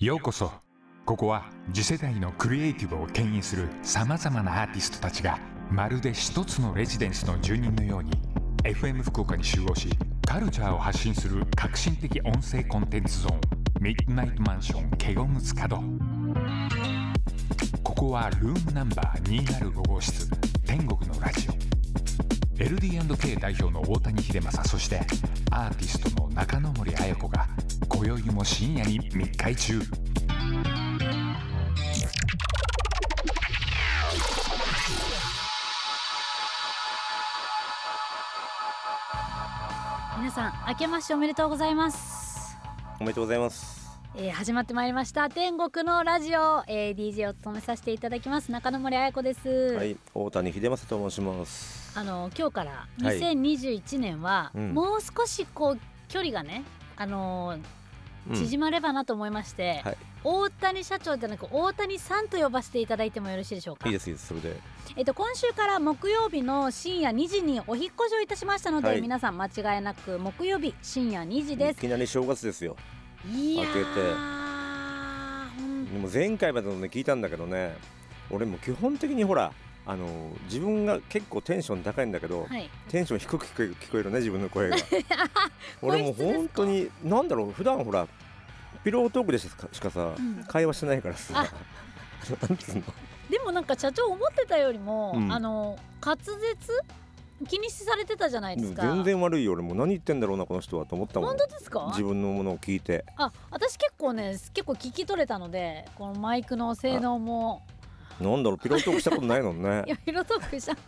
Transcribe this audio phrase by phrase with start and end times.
[0.00, 0.52] ようこそ。
[1.04, 5.40] ここは次世代のクリエイティブを牽引するさまざまなアーティストたちが
[5.72, 8.12] まるで一つのレジデンスの住人のように
[8.62, 9.88] FM 福岡に集合し
[10.24, 13.40] カルチャーを発信する革新的音声コンテンツゾーン
[13.80, 15.82] ミッドナイトマンションケゴムズ角
[17.82, 20.30] ここはルームナンバー205号室
[20.64, 21.68] 天国のラジオ。
[22.58, 25.00] LD&K 代表の大谷秀正そして
[25.50, 27.48] アーティストの中野森彩子が
[27.98, 29.80] 今宵も深夜に密会中。
[40.16, 42.56] 皆さん明けましておめでとうございます、
[43.00, 43.98] おめでとうございます。
[44.14, 45.28] えー始まってまいりました。
[45.28, 51.98] 天国のラジオ、えー DJ を務めさせていただきます中野森彩子です、はい、大谷秀正と申します。
[51.98, 53.18] あの今日からはい。
[53.18, 54.72] 2021年は、うん。
[54.72, 56.62] もう少しこう距離がね
[56.96, 57.77] あのーうん
[58.34, 59.96] 縮まればなと思いまして、はい。
[60.24, 63.88] 大谷社長ではなく大谷さんと呼ばせていただいてもよろしいでしょうか？
[63.88, 64.28] いいですいいです。
[64.28, 64.56] それで。
[64.96, 69.00] えっと、今週から木曜日の深夜2時にお引っ越しをいたしましたので、はい。
[69.00, 71.78] 皆さん間違いなく木曜日深夜2時です。
[71.78, 72.76] いきなり正月ですよ。
[73.32, 73.68] いやで
[75.98, 77.76] も前回までのね聞いたんだけどね、
[78.30, 79.52] 俺も基本的にほら。
[79.88, 80.06] あの
[80.44, 82.68] 自分が結構テンション高いんだけど、はい。
[82.90, 84.76] テンション低く聞こえる聞こえるね自分の声が。
[85.80, 88.06] 俺も本当になんだろう普段ほら
[88.84, 90.44] ピロートークでしかしかさ、うん。
[90.46, 91.46] 会話してないからさ。
[93.30, 95.32] でもなんか社長思ってたよりも、うん。
[95.32, 96.36] あの滑舌
[97.48, 98.82] 気にされてたじゃないですか。
[98.82, 99.72] 全然悪いよ俺も。
[99.72, 101.28] う何言ってんだろうなこの人はと思ったもん。
[101.30, 101.86] 本当ですか？
[101.92, 103.06] 自分のものを聞いて。
[103.16, 107.62] あ私結構ね結構聞き取れたのでこのマイクの性能も
[108.20, 109.84] なんだろうピロートークしたことないのね。
[109.88, 110.76] いや色トークした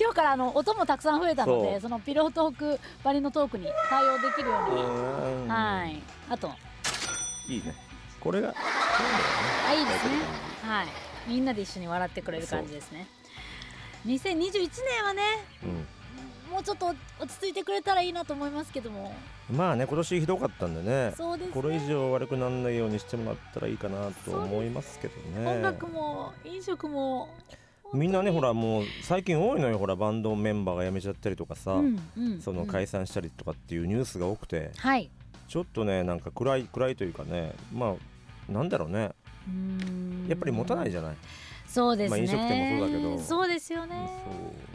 [0.00, 4.82] 今日からあの音もたくさん増えたのでそのピロートークばりのトークに対応できるように。
[4.82, 4.86] う
[5.46, 5.48] ん。
[5.48, 6.02] はい。
[6.30, 6.50] あと。
[7.48, 7.74] いいね。
[8.20, 8.54] これが
[9.68, 10.12] あいいですね。
[10.66, 10.86] はい。
[11.26, 13.06] みんなで一緒に笑ってくれる感じですね。
[14.06, 15.22] 2021年はね
[16.54, 19.12] もうちょっと落ち着いてくれたらいいなと思いますけども。
[19.50, 21.12] うん、まあね今年ひどかったんでね。
[21.16, 21.52] そうですね。
[21.52, 25.50] これ以上悪くならないようにしてもらったらいいかなと思いますけどね。
[25.50, 27.28] 音楽も飲食も。
[27.92, 35.10] みんなねほららもう最近多いのよほらバンドメンバーが辞めちゃったりとかさ、うんうんその解散したりとかっていうニュースが多くて、はい。
[35.48, 37.96] ちょっとねなんか暗い暗いというかねま
[38.48, 39.10] あなんだろうね。
[39.48, 40.26] うーん。
[40.28, 41.16] やっぱり持たないじゃない、
[41.66, 43.18] そうですね、まあ飲食店もそうだけど。
[43.18, 44.08] そうですよね。
[44.24, 44.73] そ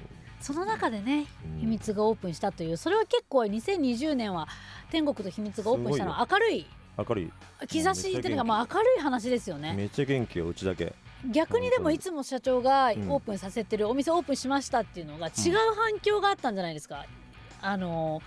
[0.53, 4.47] の中でねうん秘密がオープンしたというそれは結構2020年は
[4.91, 6.65] 天国と秘密がオープンしたのは明るい。
[6.97, 7.31] 明るい。
[7.67, 9.73] 兆しっていうのがまあ明るい話ですよね。
[9.73, 10.93] めっちゃ元気ようちだけ
[11.31, 13.01] 逆にでもいつも社長がオうん。
[13.15, 15.33] ープンさせてるお店オープンしましたっていうのが違う
[15.75, 17.05] 反響があったんじゃないですか、
[17.61, 18.21] あの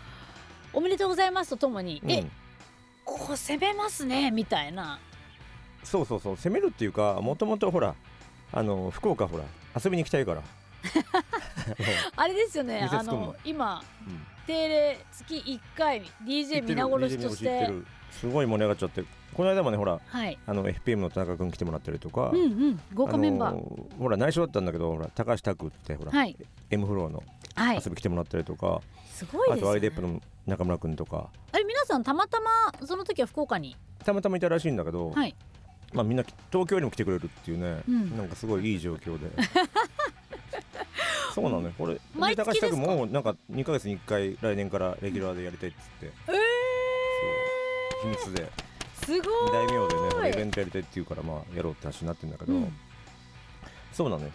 [0.74, 2.30] おめでとうございますとともに、えうん。
[3.04, 4.98] ここ攻めますねみたいな。
[5.84, 7.94] そうそうそう攻めるっていうかもともとほら
[8.52, 9.44] あの福岡ほら
[9.82, 10.42] 遊びに行きたいから、
[12.16, 14.26] あれですよねあのの今うん。
[14.46, 17.70] 定例月1回 DJ 皆殺しとして。
[18.10, 19.04] すごい盛り上がっちゃって。
[19.34, 20.38] この間もねほらはい。
[20.46, 26.36] あの FPM の田中君来てもらったりとか、うんうん豪華メンバー、ほら内緒だったんだけどほら高橋拓ってほら、はい。
[26.70, 27.22] M フローの
[27.54, 27.82] はい。
[27.82, 28.80] 遊び来てもらったりとか、
[29.12, 31.28] すごいあとですよ、ね、IDEP の中村君とか。
[31.52, 33.76] あれ皆さんたまたまその時は福岡に？
[34.04, 35.34] たまたまいたらしいんだけど、はい。
[35.94, 38.16] まあみんな東京にも来てくれるっていうね、うん。
[38.16, 39.30] なんかすごいいい状況で
[41.34, 41.72] そうなのよ。
[41.78, 42.76] これ毎月ですか？
[42.76, 46.12] もなんか2ヶ月に1回来年からレギュラーでやりたいっつって。
[46.28, 46.32] え
[48.02, 48.42] 秘密で。
[48.42, 52.76] ー、すご二大名でねイベントやりたいって言うからまあやろうって話になってんだけど、うん。
[53.92, 54.30] そうなのよ。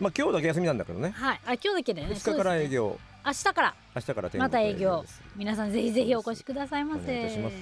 [0.00, 1.10] まあ今日だけ休みなんだけどね。
[1.10, 1.40] はい。
[1.46, 2.08] あ今日だけでね。
[2.08, 3.74] 2日から営業、明日から。
[3.94, 5.04] 明日からまた営業。
[5.36, 7.54] 皆さんぜひぜひお越しくださいまおせ願いいたします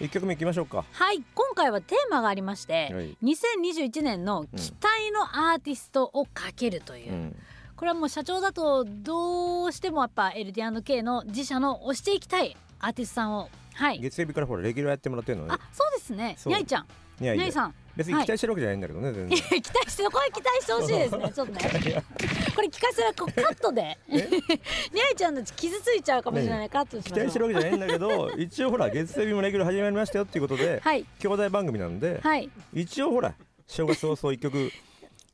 [0.00, 0.84] 1曲目いきましょうか。
[0.90, 1.22] はい。
[1.34, 3.16] 今回はテーマがありまして、はい。
[3.22, 7.36] 2021年の期待のアーティストをかけるという、うん。
[7.76, 13.50] これはもう社長だとどうしてもやっぱ LD&K の自社の推していきたいアーティストさんを。
[13.74, 13.98] はい。
[14.00, 15.52] 月曜日からほらレギュラーやってもらってるのね。
[15.52, 16.34] あそうですね。
[16.38, 16.52] そう。
[16.52, 16.86] にゃいちゃん
[17.20, 17.52] いやいや。
[17.52, 17.74] さん。
[17.96, 22.02] 別に期待してるわけじゃないんだけどね、全い然や期待してこれ期待してほしいですねちょっとね。
[22.54, 23.98] これ聞かせらこう カットで。
[24.08, 31.04] にゃいちゃんたち傷ついちゃうかもしれない、カットし期待してるわけじゃないんだけど一応ほら月曜日もレギュラー始まりましたよっていうことで、はい。
[31.18, 32.48] 兄弟番組なんで、はい。
[32.72, 33.34] 一応ほら
[33.66, 34.70] 正月早々一曲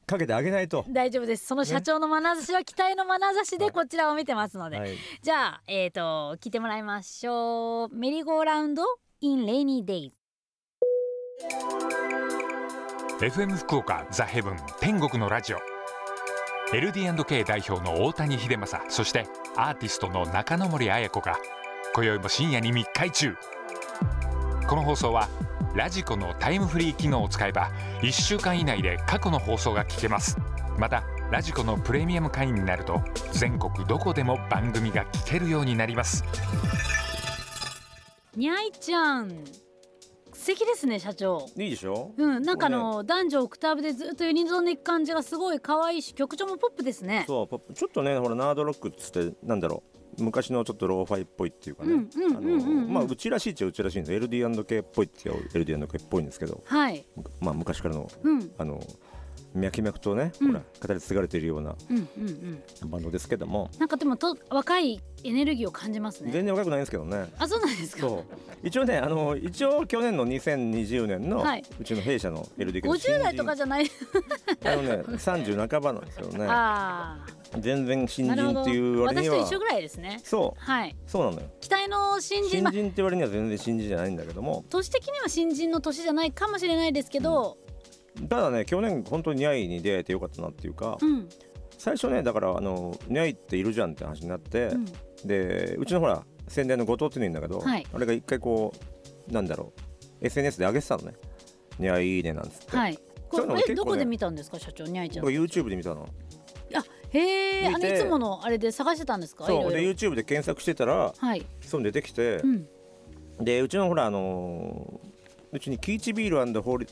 [0.07, 1.47] かけてあげないと、大丈夫です。
[1.47, 7.95] その社長の眼差しは期待の眼差しでこちらを見てますので、はい、じゃあえっ、ー、と聞いてもらいましょう。
[7.95, 8.83] メリーゴーラウンド
[9.21, 10.16] in rainy days
[13.21, 15.59] FM 福岡ザ・ヘブン天国のラジオ。
[16.75, 21.39] LD&K 代表の大谷秀正そしてアーティストの中野森彩子が
[21.95, 23.35] 今宵も深夜に密会中。
[24.69, 25.29] この放送は
[25.75, 27.71] ラジコのタイムフリー機能を使えば
[28.03, 30.37] 1週間以内で過去の放送が聞けます。
[30.79, 33.01] またラジコのプレミアム会員になると
[33.33, 36.23] 全国どこでも番組が聞けるようになります。
[38.35, 39.66] にゃいちゃん。
[40.47, 41.45] 素敵ですね社長。
[41.57, 42.13] いいでしょ？
[42.17, 47.25] うんなんかあの、男女オクターブでずっとユニゾンでいく感じがすごい可愛いし曲調もポップですね。
[47.27, 49.83] そうポップちょっとねほらナードロックっつってなんだろ
[50.19, 50.23] う。
[50.23, 52.07] 昔のちょっとローファイっぽいっていうかね。
[52.89, 56.63] まあうちらしいっちゃうちらしいんです LD&K っぽいって LD&K っぽいんですけど。
[56.65, 57.05] はい。
[57.41, 58.51] まあ昔からのうん。
[58.57, 58.81] あの
[59.57, 60.47] 脈々とね、うん。
[60.49, 62.05] ほら語り継がれているようなうんうん
[62.83, 62.91] うん。
[62.91, 63.71] バンドですけども。
[63.79, 66.31] なんかでもと若いエネルギーを感じますね。
[66.31, 67.27] 全然若くないんですけどね。
[67.39, 68.01] あそうなんですか？
[68.03, 68.25] そう。
[68.63, 71.65] 一応ねあの一応去年の2020年の、はい。
[71.81, 73.91] うちの弊社の LDK の新50人代とかじゃない。
[74.65, 76.47] あのね30半ばなんですけどね。
[76.49, 77.25] あ
[77.59, 79.37] 全然新人っていう割には。
[79.37, 80.21] 私と一緒ぐらいですね。
[80.23, 80.61] そう。
[80.61, 80.97] はい。
[81.07, 81.49] そうなのよ。
[81.61, 84.65] 期待の新人まあ新人って割には全然新人じゃないんだけども。
[84.69, 87.57] 年的には新人の年じゃないかもしれないですけど
[88.29, 91.29] ただね去年本当にニャイに出会えてよかったなっていうか、うん。
[91.79, 94.85] 最初ねだからあのニャイっているじゃんって話になって、うん。
[95.25, 97.87] でうちのほら宣伝の後藤っていうのいるんだけど、はい。
[97.93, 98.73] あれが一回こ
[99.29, 99.73] うなんだろ
[100.23, 101.15] う SNS で上げてたのね
[101.79, 102.99] 「ニャイいいね」なんつって、はい。
[103.29, 105.25] これねどこで見たんですか社長にゃいちゃん。
[105.25, 106.09] 僕 YouTube で見たの。
[106.75, 107.19] あへ
[107.67, 111.47] えいつものあれで探してたんですかいそうで YouTube で検索してたらはい。
[111.61, 112.69] そう出てきてう、ん。
[113.41, 115.17] でうちのほらあのー
[115.53, 116.87] うちにキーチビールホーリ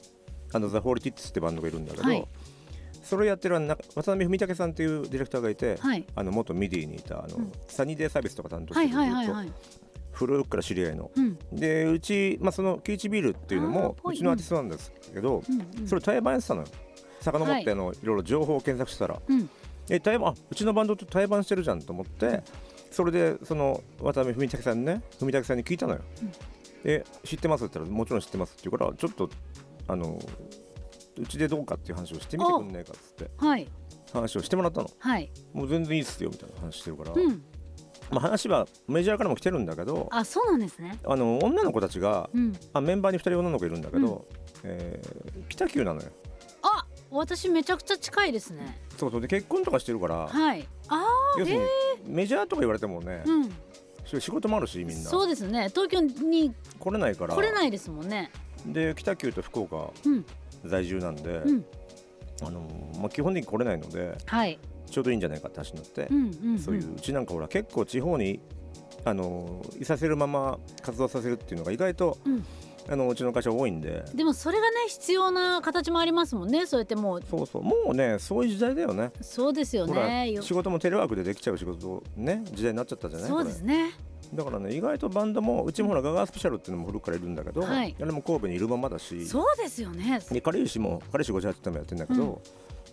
[0.54, 2.26] あのザ・ホーリティッツってバンドがいるんだけど、はい。
[3.02, 6.04] それをやってる渡辺文武さんっていうディレクターがいて、はい。
[6.14, 7.52] あの元ミディにいたあの、うん。
[7.66, 9.52] サニーデイサービスとか担当してはいる
[10.12, 11.10] 古くから知り合いの。
[11.14, 11.38] うん。
[11.52, 15.80] でうち、まあ、そのキーチビールっていうのもうちのアーティストなんですけど、うん。
[15.80, 16.66] うんそれ対バンやってたのよ。
[17.20, 17.62] 遡はい。
[17.62, 19.20] ってあの、い、ろいろ情報を検索したら。
[19.26, 19.50] うん。
[19.90, 22.42] え対バンあうちのバンドと対バンしてるじゃんと思って、
[22.90, 26.32] それでその渡辺文武さんにね文武さんに聞いたのよ、うん。
[26.84, 29.28] え知ってますって言ったらもちろん知ってますって言うからちょっと
[29.88, 30.18] あの
[31.18, 33.30] うちでどうかっていう話をしてみてくんねえかっつって。
[33.36, 33.68] はい。
[34.12, 34.90] 話をしてもらったの。
[34.98, 35.30] はい。
[35.52, 37.42] もう全然いいっすよみたいな話してるから、うん。
[38.10, 40.98] まあ、話はメジャーからも来てるんだけどあそうなんですね。
[41.04, 42.52] あの女の子たちがうん。
[42.72, 44.26] あメンバーに2人女の子いるんだけど、
[44.62, 46.08] えー北九なのよ。
[46.62, 48.80] あ私めちゃくちゃ近いですね。
[48.96, 49.20] そうそう。
[49.20, 50.68] で結婚とかしてるからはい。
[50.88, 51.04] あ
[51.38, 51.64] 要するに
[52.06, 53.40] メジャーとか言われてもねー、う
[54.16, 54.20] ん。
[54.20, 55.10] 仕事もあるしみんな。
[55.10, 55.68] そうですね。
[55.70, 57.34] 東京に来れないから。
[57.34, 58.30] 来れないですもんね
[58.66, 60.24] で北九と福岡うん。
[60.64, 61.64] 在住なんで、うん。
[62.42, 62.60] あの
[62.98, 64.58] まあ、基本的に来れないのではい。
[64.90, 66.08] ちょうどいいんじゃないかって話になって
[66.62, 68.40] そういううちなんかほら結構地方に
[69.04, 72.44] あのいさせるまま活動させるっていうのが意外と、うん。
[72.86, 74.04] あのうちの会社多いんで。
[74.14, 77.22] でもそれがね必要な形もありますもんねそうやってもう。
[77.30, 77.62] そうそう。
[77.62, 79.10] もうねそういう時代だよね。
[79.22, 80.30] そうですよね。
[80.32, 83.28] よ仕事もテレワークでできちゃう仕事ね時代になっちゃったじゃない？
[83.30, 83.92] そうですね
[84.34, 87.94] だからね意外とバンドもうちもほらガガースペシャルっていうのも古くからいるんだけど、はい。
[88.00, 89.24] あれも神戸にいるままだし。
[89.26, 90.20] そうですよね。
[90.30, 92.38] で彼氏も彼氏58ってもやってんだけど、うん。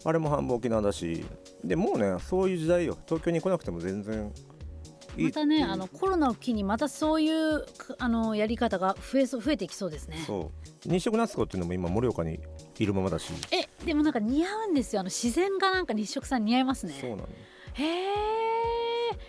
[0.03, 1.25] あれも半分沖縄だし。
[1.63, 2.97] でもうねそういう時代よ。
[3.05, 4.31] 東京に来なくても全然
[5.17, 10.23] いいまたねあのコロナを機にまたそういうかあのやり方が増えそう増えてきそうですね。
[10.27, 10.51] そ
[10.85, 10.89] う。
[10.89, 12.39] 日食夏子っていうのも今盛岡に
[12.77, 15.01] いるままだし、えでもなんか似合うんですよ。
[15.01, 16.95] あの自然がなんか日食さん似合いますね。
[16.99, 17.21] そうなの。
[17.23, 17.27] よ
[17.73, 18.31] へえ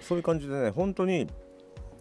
[0.01, 1.29] そういう感じでね本当に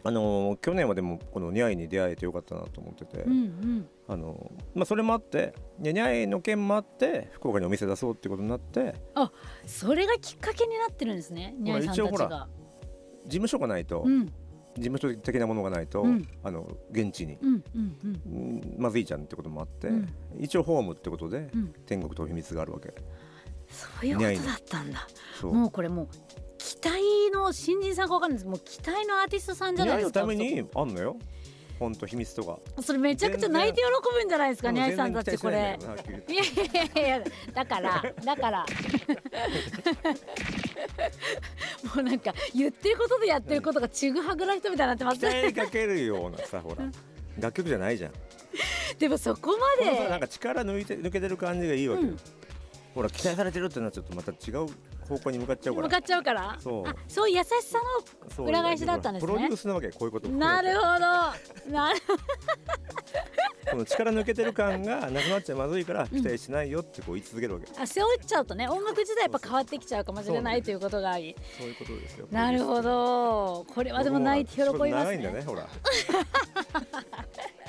[0.03, 3.89] あのー去年はでもこのニャイに出会えてよかったなと思ってて、うんうん。
[4.07, 8.95] あのーまあ、それもあってでニャイの件もあって福岡にお店出そうってことになって。
[9.65, 12.47] それがきっかけになってるんですねニャイさん一応ほらたちが
[13.23, 14.25] 事務所がないと、うん。
[14.25, 16.27] 事務所的なものがないと、うん。
[16.43, 18.21] あの現地に、うんうんうん。
[18.25, 20.09] うんまずいじゃんってこともあって、うん。
[20.39, 21.73] 一応ホームってことで、うん。
[21.85, 22.93] 天国と秘密があるわけ。
[23.69, 25.07] そういうことだったんだ。
[25.43, 26.07] もうこれもう
[26.61, 28.47] 期待の新人さんかわかんないです。
[28.47, 30.19] もう期待のアーティストさんじゃないですか。
[30.19, 31.17] ためにあんのよ。
[31.79, 32.59] 本当秘密とか。
[32.83, 35.79] それめちゃくちゃ泣いて喜ぶんじゃないですかニャイさんたちこれ。
[36.29, 36.47] いやい
[36.95, 37.23] やいや
[37.55, 38.63] だからだから。
[41.95, 46.85] もうなんか言ってることでやってることがちぐはぐな人みたいになってます期待にかけるようなさほら。
[47.39, 48.11] 楽曲じゃないじゃん。
[48.99, 52.19] でもそこまこのさなんでか力抜いて抜けてる感じがいいわけよ、うん
[52.93, 54.67] ほら期待されてるってなっちゃうとまた違う
[55.07, 55.87] 方向に向かっちゃうから。
[55.87, 56.57] 向かっちゃうから？
[56.59, 56.87] そう。
[56.87, 57.79] あそういう優しさ
[58.35, 59.31] そう裏返しだったんですね。
[59.31, 60.27] プロデュースなわけこういうこと。
[60.29, 60.87] なるほど。
[61.71, 61.99] なる
[63.69, 71.17] この力抜けてる感がなくなっちゃまずいから期待しないよってこう言い続けるわけ、あ背負っちゃうとね音楽自体やっぱ変わってきちゃうかもしれないということが。
[71.17, 72.27] いいそういうことですよ。
[72.31, 73.65] なるほど。
[73.73, 75.67] これはでも泣いて喜びます僕も長いんだねねほら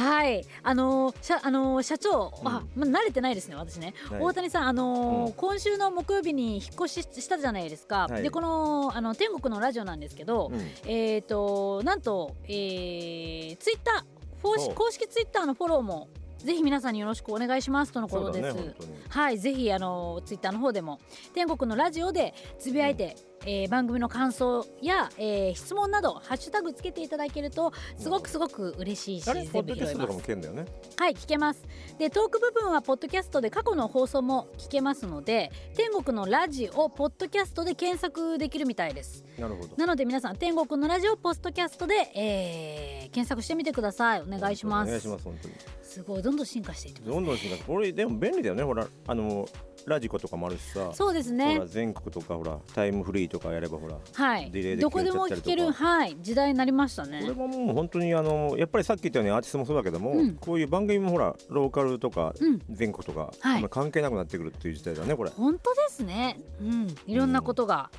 [0.00, 0.44] はい。
[0.62, 2.48] あのー社あのー社長、うん。
[2.48, 3.94] あま慣れてないですね私ね。
[4.18, 5.32] 大谷さんあのーうん。
[5.34, 8.22] 今週の木曜日に引っ越ししたじゃないですか、はい。
[8.22, 10.60] でこのあの天国のラジオなんですけど、うん。
[10.86, 14.04] えっ、となんと、えー、ツイッタ
[14.42, 14.74] 公式そう。
[14.74, 18.74] 公式ツイッターのフォローもぜひ皆さんによろしくお願いしますとのことです、ね
[19.08, 21.00] はいぜひあのツイッターの方でも
[21.34, 23.16] 天国のラジオでつぶやいて、
[23.46, 30.64] えー番組の感想や、えー質問などハッシュタグつけていただけるとすごくすごく嬉しいしあれポッ全部ドキャストとかも拾います聞けんだよね。
[30.96, 31.62] はい聞けます。
[31.98, 39.24] でトーク部分はポッドキャストで過去の放送も聞けますので天国のラジオポッドキャストで検索できるみたいです。
[39.38, 39.76] なるほど。
[39.76, 44.20] なので皆さん天国のラジオポッドキャストで、えー検索してみてください。
[44.22, 44.88] お願いします。
[44.88, 45.54] お願いします本当に。
[45.82, 48.62] すごいどんどん進化していってますどんどん進化これでも便利だよね。
[48.62, 49.48] ほらあの
[49.86, 50.92] ラジコとかもあるしさ。
[50.94, 54.50] そうですほねら全国とかほらタイムフリーとかやればほらはい。
[54.50, 56.16] ディレイでどこでも聞けるはい。
[56.20, 60.34] 時代になりましたこねれはもう本当にあのやっぱりさっき言ったようにアーティストもそうだけども、うん。
[60.34, 62.60] こういう番組もほらローカルとかうん。
[62.70, 63.66] 全国とか、はい。
[63.70, 65.30] 関係なくなってくるっていう時代だねこれ。
[65.30, 66.38] 本当ですね。
[66.60, 66.94] うん。
[67.06, 67.90] いろんなことが、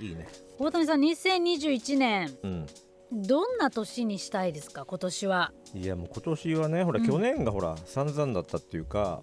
[0.00, 0.26] いいね。
[0.58, 2.66] 大谷さん2021年うん。
[3.14, 4.86] どんな年にしたいですか？
[4.86, 5.52] 今年は。
[5.74, 7.06] いやもう今年はねほら、うん。
[7.06, 9.20] 去年がほら散々だったっていうか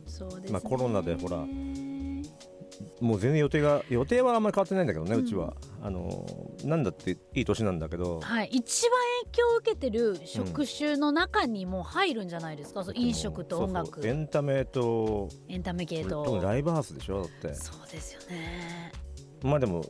[0.52, 1.44] まあコロナでほら
[3.00, 5.54] もう全然予定が予定はあんまり変わってないんだけどね、ううんちは。
[5.82, 6.26] あの
[6.66, 8.20] なんだっていい年なんだけど。
[8.20, 14.06] はい、一番影響を受けてる職種の中にも入るんじゃないですか、そう飲食と音楽。
[14.06, 16.42] エンタメとエンタメ系と。
[16.44, 17.22] ライブハウスでしょ？
[17.22, 17.54] だって。
[17.54, 18.92] そうですよね。
[19.44, 19.86] まあでも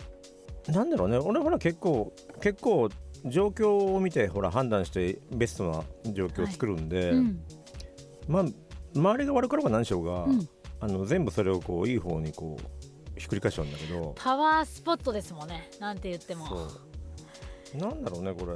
[0.68, 1.18] なんだろうね。
[1.18, 2.90] 俺ほら結構結構
[3.26, 7.42] 状況を見てほら判断してベストな状況を作るんで、うん。
[8.28, 8.46] まあ
[8.96, 10.48] 周りが悪かろうが何しようが、うん。
[10.82, 12.79] あの全部それをこういい方にこう
[13.20, 14.16] ひっくり返しちゃうんだけど。
[14.18, 15.70] パワースポットですもんね。
[15.80, 16.48] なんて言っても。
[16.48, 16.56] そ
[17.76, 17.78] う。
[17.78, 18.54] なんだろうねこれ。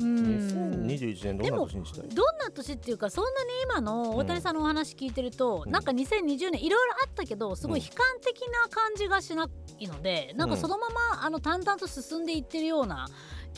[0.00, 0.86] うん。
[0.86, 2.08] 2021年どんな年にしたい？
[2.08, 2.94] どんな年ってい？
[2.94, 5.72] うかそんなに今の大谷さんのお話聞いてると、うん。
[5.72, 9.48] なんか2020年いろいろあったけどすごい悲観的な感じがしな
[9.78, 13.08] いので、なんかそのままあの淡々と進んでいってるような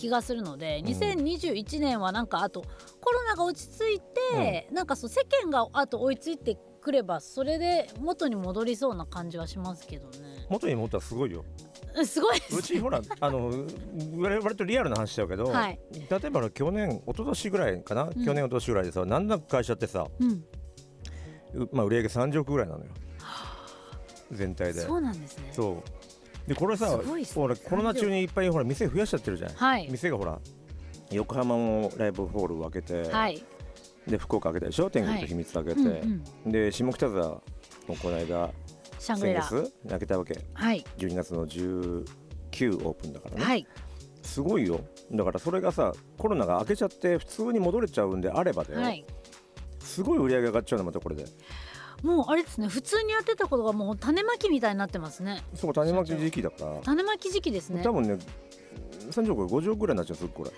[0.01, 0.87] 気がするので、うん。
[0.87, 2.63] 2021年はなんかあと
[3.01, 4.01] コロナが落ち着い
[4.33, 10.47] て、なんかそう世間があと追いついてくればそれで元に戻りそうな感じはしますけどね。
[10.49, 11.45] 元に戻ったらすごいよ。
[11.95, 12.41] うんすごい。
[12.41, 13.51] ですうちほら あの
[14.17, 15.79] 割割とリアルな話しちゃうけど、はい。
[15.93, 18.13] 例えば去年一昨年ぐらいかな、ん。
[18.25, 20.45] 去年一昨年ぐらいでさなんだか会社ってさ、うん、
[21.55, 22.91] うまあ、売り上げ30億ぐらいなのよ。
[24.33, 24.81] 全体で。
[24.83, 25.51] そうなんですね。
[25.53, 26.00] そう
[26.51, 26.99] でこれさ
[27.37, 29.87] ほらコロナ中にいっぱいほら店増やしちゃってるじゃん、はい。
[29.89, 30.37] 店がほら
[31.13, 33.41] 横浜もライブホールを開けて、はい。
[34.09, 37.43] で福岡開けたでしょ天国と秘密開けて、うんうん、で下北沢も
[38.03, 38.51] この間
[38.99, 39.33] 先。
[39.33, 40.41] 月開けたわけ。
[40.53, 40.85] はい。
[40.99, 43.67] 12月の19オープンだからね、はい。
[44.23, 44.81] すごいよ。
[45.13, 49.05] だからそれがさコロナが明けちゃって普通に戻れちゃうんであればだよ、はい。
[49.79, 51.27] すごい売り上げ上がっちゃうのまたこれで
[52.03, 55.43] もうあれですね普通にやってたことがもう種まきみたいになってますね。
[55.55, 57.83] そう種まき時期だから、種まき時期ですね。
[57.83, 58.19] 多分ね
[59.11, 60.51] 30億50億ぐらいになっちゃうすぐこれ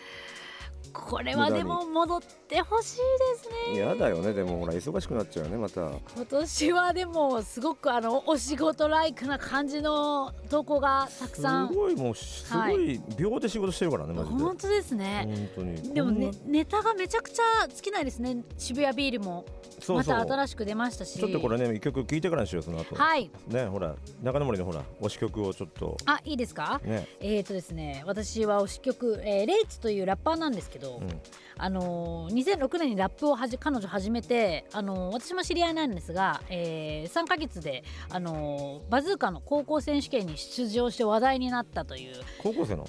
[0.92, 3.02] これはでも戻ってほしいで
[3.42, 3.74] すね。
[3.74, 5.80] 嫌だよねでもほら忙しくなっちゃうよねまた。
[6.14, 11.74] 今年はでもすごくあのお仕事ライクな感じの投稿がたくすさん。
[11.74, 14.42] ごいもうすごい秒で仕事してるからねマジで。
[14.42, 15.24] 本当ですね。
[15.26, 15.94] 本当に。
[15.94, 18.44] でもねネタがめちゃくちゃ尽きないですね。
[18.58, 19.44] 渋谷ビールも。
[19.80, 20.16] そうそう。
[20.16, 21.18] また新しく出ましたし。
[21.18, 22.94] ちょっとこれね一曲聴いてからにしようその後。
[22.94, 23.30] はい。
[23.48, 25.96] ねほら中野森のほら推し曲をちょっと。
[26.06, 26.80] あいいですか？
[26.84, 27.08] ね。
[27.20, 31.20] えーとですね私は推し曲、えーレイチというラッパーなんですけど、うん。
[31.58, 42.86] あのー2006年にラップをはじ彼女始めて、あのー私も知り合いなんですが、え3ヶ月で、あのーバズーカの高校選手権に出場して話題になったという、高校生の？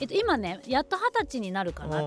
[0.00, 2.00] えっと、今ねやっと二十歳になるかなっ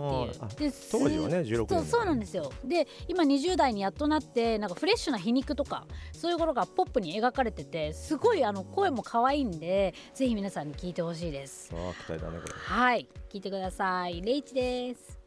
[0.56, 0.74] ていう。
[0.90, 2.50] 当時はね16年そうそうなんですよ。
[2.64, 11.70] で今20代にやっとなってなんかフレッシュな皮肉とかそういうことがポップに描かれててすごいあの声も可愛いんでぜひ皆さんに聞いてほしいです。
[11.76, 12.54] ああ期待だねこれ。
[12.56, 13.10] はい。
[13.30, 14.22] 聞いてください。
[14.22, 15.21] レイチです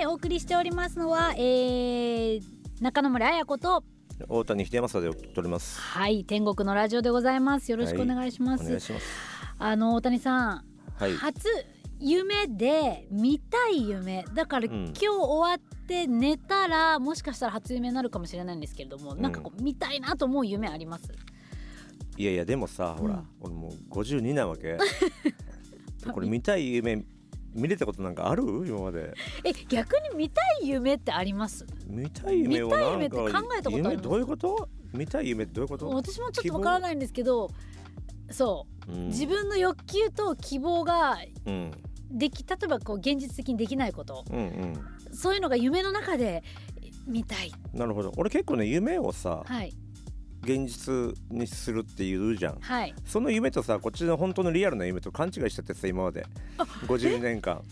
[0.00, 2.42] はいお送りしておりますのは、えー、
[2.80, 3.84] 中野村彩子と
[4.30, 5.78] 大谷秀正で送っております。
[5.78, 7.70] はい天国のラジオでございます。
[7.70, 9.06] よろしくお願いします、お願いします。
[9.58, 10.64] あの大谷さん、
[10.96, 11.14] はい。
[11.16, 11.46] 初
[11.98, 14.24] 夢で見たい夢。
[14.32, 14.84] だから、うん。
[14.86, 19.20] 今日終わって寝たらもしかしたら初夢になるかもしれないんですけれども、ん。
[19.20, 21.12] なんかこう見たいなと思う夢あります？
[22.16, 23.26] いやいやでもさほら、うん。
[23.42, 24.78] 俺もう52なわけ。
[26.10, 27.04] これ見たい夢
[27.54, 28.42] 見れたことなんかある？
[28.66, 29.14] 今まで。
[29.44, 31.66] え逆に見たい夢ってあります？
[31.86, 33.92] 見たい夢を見たい夢って考えたことあります？
[33.92, 34.68] 夢どういうこと？
[34.92, 37.50] 見たい夢ってどういうこと、私もちょっとわからないんですけど
[38.30, 39.06] そう、うん。
[39.08, 41.72] 自分の欲求と希望がうん。
[42.12, 44.24] でき例えばこう現実的にできないこと。
[44.30, 45.14] うんうん。
[45.14, 46.42] そういうのが夢の中で
[47.06, 47.52] 見たい。
[47.72, 48.12] なるほど。
[48.16, 49.72] 俺結構ね夢をさはい
[50.42, 52.58] 現実にするって言うじゃん。
[52.60, 52.94] はい。
[53.04, 56.26] その夢とさこっちの本当のリアルな夢と勘違いしちゃってさ今まで。
[56.86, 57.62] 50年間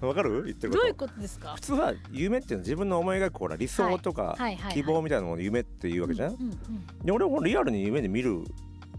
[0.00, 0.44] わかる？
[0.44, 0.82] 言ってること。
[0.82, 1.54] どういうことですか？
[1.54, 4.36] 普通は夢っていうのは自分の思い描くほら理想とかはい。
[4.38, 4.56] はい。
[4.56, 4.74] はい。
[4.74, 7.06] 希望みたいなものを夢っていうわけじゃん、うんうんうん。
[7.06, 8.44] で俺もリアルに夢で見る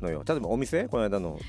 [0.01, 0.23] のよ。
[0.27, 1.39] 例えばお店この間の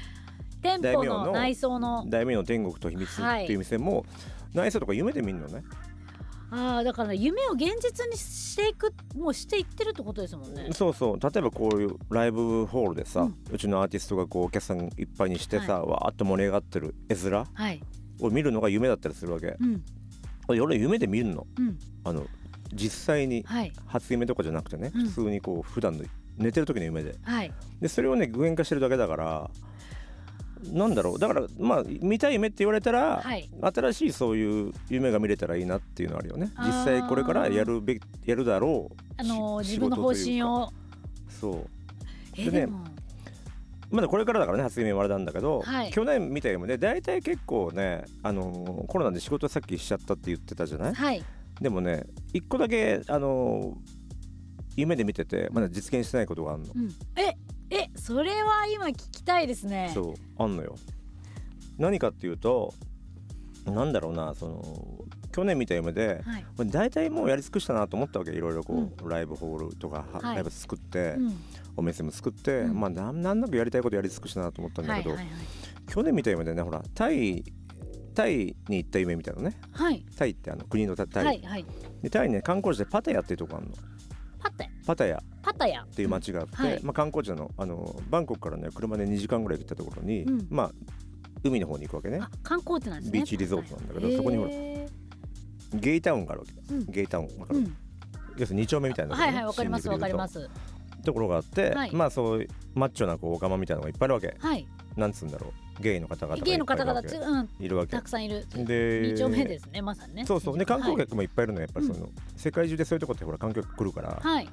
[0.63, 3.15] 店舗大名のの内装の「大名の天国と秘密」っ
[3.47, 4.07] ていう店も、
[4.55, 5.65] 内装とか夢で見るのね
[6.55, 10.69] ああだから夢を現実にしていくもうしていってるってことですもんね。
[10.73, 11.19] そうそう。
[11.21, 17.81] 例えばこういうライブホールでさ、ううんちのアーティストがこうお客さんいっぱいにしてさ、わーっと盛り上がってる絵面はい。
[18.21, 19.57] を見るのが夢だったりするわけ。
[19.59, 19.83] うん。
[20.49, 21.47] 俺夢で見るの。
[21.59, 21.79] うん。
[22.05, 22.27] あの
[22.75, 23.73] 実際にはい。
[23.87, 25.09] 初夢とかじゃなくてね、うん。
[25.09, 26.05] 普通にこう普段の
[26.37, 27.17] 寝てる時の夢で。
[27.23, 27.53] はい。
[27.81, 29.51] でそれをね具現化してるだけだから
[30.71, 31.19] なんだろう。
[31.19, 33.49] だからまあ見たい夢って言われたら、はい。
[33.61, 36.53] 新しいそういう夢が見れたらいいなっていうのはあるよね。
[36.59, 38.97] 実際これからやるべきやるだろう。
[39.17, 40.71] あの自分の方針を。
[41.29, 41.67] そう。
[42.37, 42.73] えでね
[43.91, 45.91] まだこれからだからね初夢はあれなんだけど、はい。
[45.91, 50.95] 去年見た夢で大体結構ね、あのーコロナで仕事さっきしちゃったって言ってたじゃない？
[50.95, 51.23] はい。
[51.61, 54.03] でもね一個だけ、あのー
[54.75, 56.89] 夢で見ててまだ実現してないことがあるの、うん。
[57.17, 57.37] ええ
[58.03, 59.93] それは今聞きたいですね。
[59.95, 60.75] そうあんのよ。
[61.79, 62.75] 何かっていうと
[63.65, 66.43] なんだろうなその去年見た夢ではい。
[66.57, 70.35] まあ大体もうやり尽くしたなと思ったわけいろいろこう、ライブホールとか、ははい。
[70.35, 71.37] ライブ作って、うん。
[71.77, 72.81] お店も作って、うん。
[72.81, 75.45] まあなんなんなくやりたいことやり尽くしたなと思ったんだけど、はいはいはい。
[75.87, 77.45] 去年見た夢でねほらタイ
[78.15, 79.61] タイに行った夢みたいなのね。
[79.71, 80.05] はい。
[80.19, 81.65] タイってあの国のタタイ、はいはい。
[82.03, 83.73] でタイにね観光地でパタヤっていうとこあるの。
[84.41, 84.71] パタヤ。
[84.85, 85.19] パタヤ。
[85.19, 85.85] っパタヤ。
[85.85, 86.81] ていう街があって、うんはい。
[86.83, 87.51] まあ、観光地なの。
[87.57, 90.47] あのバンコクからね車で2時間ぐらい行ったところに、うん。
[90.51, 90.73] まあ
[91.45, 92.19] 海の方に行くわけね。
[92.23, 93.19] あ観光地なんですね。
[93.19, 94.89] ビーチリゾートなんだけどそこにほらへ
[95.75, 96.87] ゲイタウンがあるわけ、うん。
[96.87, 97.77] ゲイタウンわかる、ーうん。
[98.37, 100.41] 要するに2丁目みたいな、はいはいわかりますわかります。
[100.41, 100.51] す
[101.05, 101.93] ところがあって、はい。
[101.93, 104.37] まあそういうマッチョなこうオカマみたいなのがいっぱいいるわけ。
[104.39, 104.67] はい。
[104.97, 105.83] なんつうんだろう。
[105.83, 106.85] ゲイの方々ゲイのいるわけ。
[106.85, 107.65] 方々つうん。
[107.65, 107.93] いるわけ。
[107.93, 108.47] たくさんいる。
[108.55, 110.27] で二丁目ですねまさにね。
[110.27, 110.59] そうそう。
[110.59, 111.03] で観光は。
[111.03, 114.49] い客もいっぱいいるのよやっぱりその、世界中でそういうとこってほら観光客来るから、はい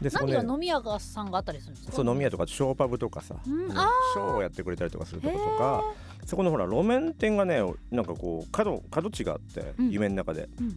[0.00, 0.34] でそこね。
[0.34, 1.92] 何が飲み屋がさんがあったりするんですか？
[1.92, 5.82] そう飲み屋とかショーパブとかさ、うんショーをやってくれたりとかするとへことか。
[6.26, 9.90] そこのほら路面店がねなんかこう角角地があって、うん。
[9.90, 10.68] 夢の中で、うん。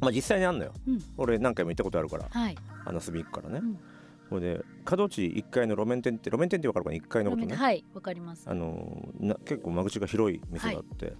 [0.00, 1.02] まあ実際にあんのよ、うん。
[1.16, 2.26] 俺何回も行ったことあるから。
[2.30, 2.56] はい。
[2.84, 3.78] あの隅行くからね、うん。
[4.28, 8.44] これで角地1階の路面店って路面店って分かるかな？1階のことね、はいわかります。
[8.46, 11.14] あのな結構間口が広い店があって、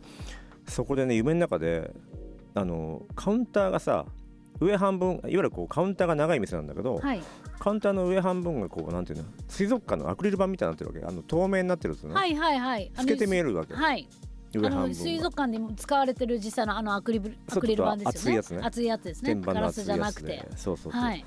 [0.68, 1.92] そこでね夢の中で
[2.54, 4.06] あのカウンターがさ
[4.60, 7.22] 上半分いわゆるこうカウンターが長い店なんだけど、はい。
[7.58, 11.06] カウンターの上半分がこうなんていうの水族館のアクリル板みたいになってるわけ。
[11.06, 12.90] あの透明になってるんですよね、はいはいはい。
[12.96, 14.08] 透けて見えるるわけ、はい。
[14.10, 18.32] あ上半水族館でも使われてる実際のあのアクリルアクリル板ですよね。
[18.32, 18.60] 熱いやつね。
[18.62, 19.34] 熱いやつですね。
[19.36, 20.26] ガラスじゃなくて。
[20.28, 21.24] でそうそうそう、はい。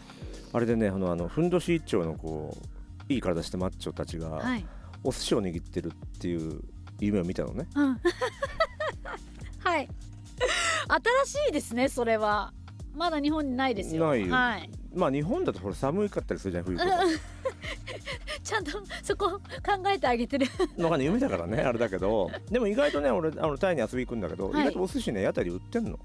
[0.52, 2.56] あれでねあのあのふんどし一丁のこ
[3.10, 4.66] ういい体してマッチョたちがはい。
[5.04, 6.62] お寿司を握ってるっていう
[7.00, 7.68] 夢を見たのね。
[7.76, 8.00] うん。
[9.60, 9.90] はい。
[11.26, 12.54] 新しいですねそれは
[12.96, 14.08] まだ日本にないですよ。
[14.08, 14.34] ないよ。
[14.34, 14.70] はい。
[14.94, 16.92] まあ日本だとほら寒かったりするじゃん冬とか。
[18.44, 19.42] ちゃんとそこ考
[19.90, 20.48] えてあげてる。
[20.78, 22.30] のがね夢だからねあれだけど。
[22.52, 24.62] でも意外とね俺あのタイに遊び行くんだけど、はい。
[24.62, 26.00] 意外とお寿司ね屋台で売ってんの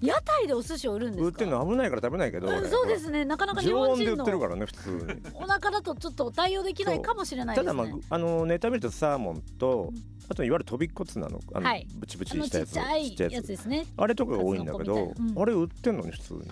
[0.00, 1.26] 屋台でお寿司を売るんですか？
[1.26, 3.24] 売ってんの危ないから食べないけど、うそうですね。
[3.24, 5.30] なかなか日常本温で売ってる人のからね普通に。
[5.34, 7.72] お腹だとちょっと対応できないかもしれないですね。
[7.72, 9.98] ただまああのネタ見るとサーモンと、うん。
[10.30, 11.86] あといわゆる飛び骨なのあの、はい。
[11.94, 12.74] ブチブチしたやつちっ
[13.16, 13.86] ちゃいやつですね。
[13.96, 15.42] あれとかが多いんだけど、うん。
[15.42, 16.42] あれ売ってんのに普通に。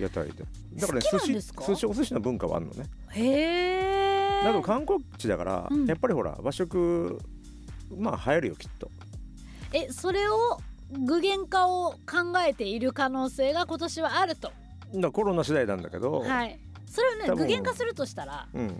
[0.00, 0.44] 屋台で。
[0.74, 2.86] だからね寿司寿司お寿司の文化はあるのね。
[3.10, 5.86] へえだと観光地だから、うん。
[5.86, 7.20] やっぱりほら和食
[7.96, 8.90] まあ流行るよきっと。
[9.72, 10.58] えそれを
[10.92, 14.52] 具現化を考えている可能性が今年はあると。
[14.94, 16.58] だコロナ次第なんだけど、はい。
[16.86, 18.78] それをね具現化するとしたらうん、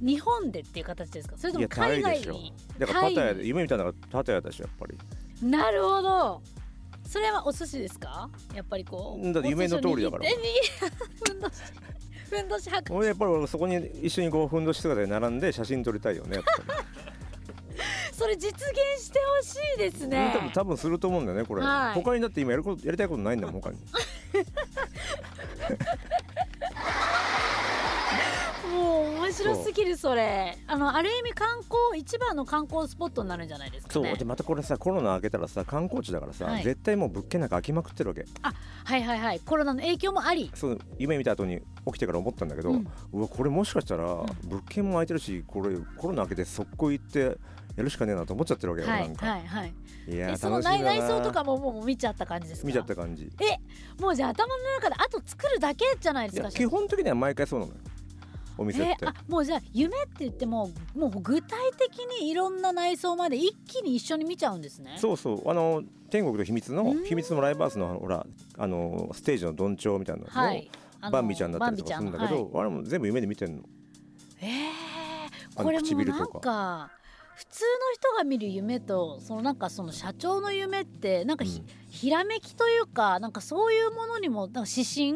[0.00, 1.36] 日本でっていう形ですか？
[1.36, 2.32] それとも海外タイでしょ。
[2.34, 4.96] にだからパタヤで夢みたいなのがパタヤだしやっぱり。
[5.48, 6.42] なるほど。
[7.04, 8.30] それはお寿司ですか？
[8.54, 10.24] やっぱりこうだって夢の通りだから。
[10.30, 11.62] ふんどし
[12.30, 16.64] ふんどし俺やっぱりそこに一緒にこうふんどし姿で並んで写真撮りたいよねやっぱり
[18.12, 20.32] それ実現してほしいですね。
[20.34, 21.94] 多分多分すると思うんだよねこれ、はい。
[21.94, 23.78] 他にだって今やることやりたいことないんだもん他に。
[28.72, 30.58] もう面面白すぎるそれ。
[30.66, 34.08] あのある意味観光一番の観光スポットになるんじゃないですかね。
[34.08, 34.18] そう。
[34.18, 36.62] でまたこれさコロナ明けたらさ観光地だからさ、はい。
[36.62, 38.26] 絶対もう物件なんか空きまくってるわけ。
[38.42, 39.40] はいはいはい。
[39.40, 40.50] コロナの影響もあり。
[40.54, 44.26] そう夢見た後に起きてから思ったんだけど、ううんわこれもしかしたら物
[44.68, 47.38] 件も空いてるしこれコロナ明けて速攻行って
[47.76, 49.74] やるしかねえなと思っちゃってるわけよ、はないんか、はいはい。
[50.08, 52.66] い、やえその内内装とかももう見ちゃった感じですか？
[52.66, 53.30] 見ちゃった感じ。
[54.00, 57.78] もうじゃあ頭の中であと作るだけじゃないですか基本的には毎回そうなのよ
[58.58, 64.96] お店って、えーあもうじゃあ夢って言ってももう具体的にいろんな内装まで一気に一緒に見ちゃうんですね？
[64.98, 65.50] そうそう。
[65.50, 67.04] あの天国と秘密のうん。
[67.04, 68.26] 秘密のライブハウスのほら
[68.58, 70.70] あのステージのどんちょうみたいなのを、はい。
[71.10, 73.56] バンビちゃんだったりとかするんだけど、バンビちあれも全部夢で見てんの。
[73.56, 73.70] ゃんはい
[74.40, 76.90] えー、これもなんか
[77.34, 81.66] 普通の人が見る夢とそのなんかその社長の夢ってなんかひ,、うん。
[81.90, 85.14] ひらめきというかなんかそういうものにもなんか指針？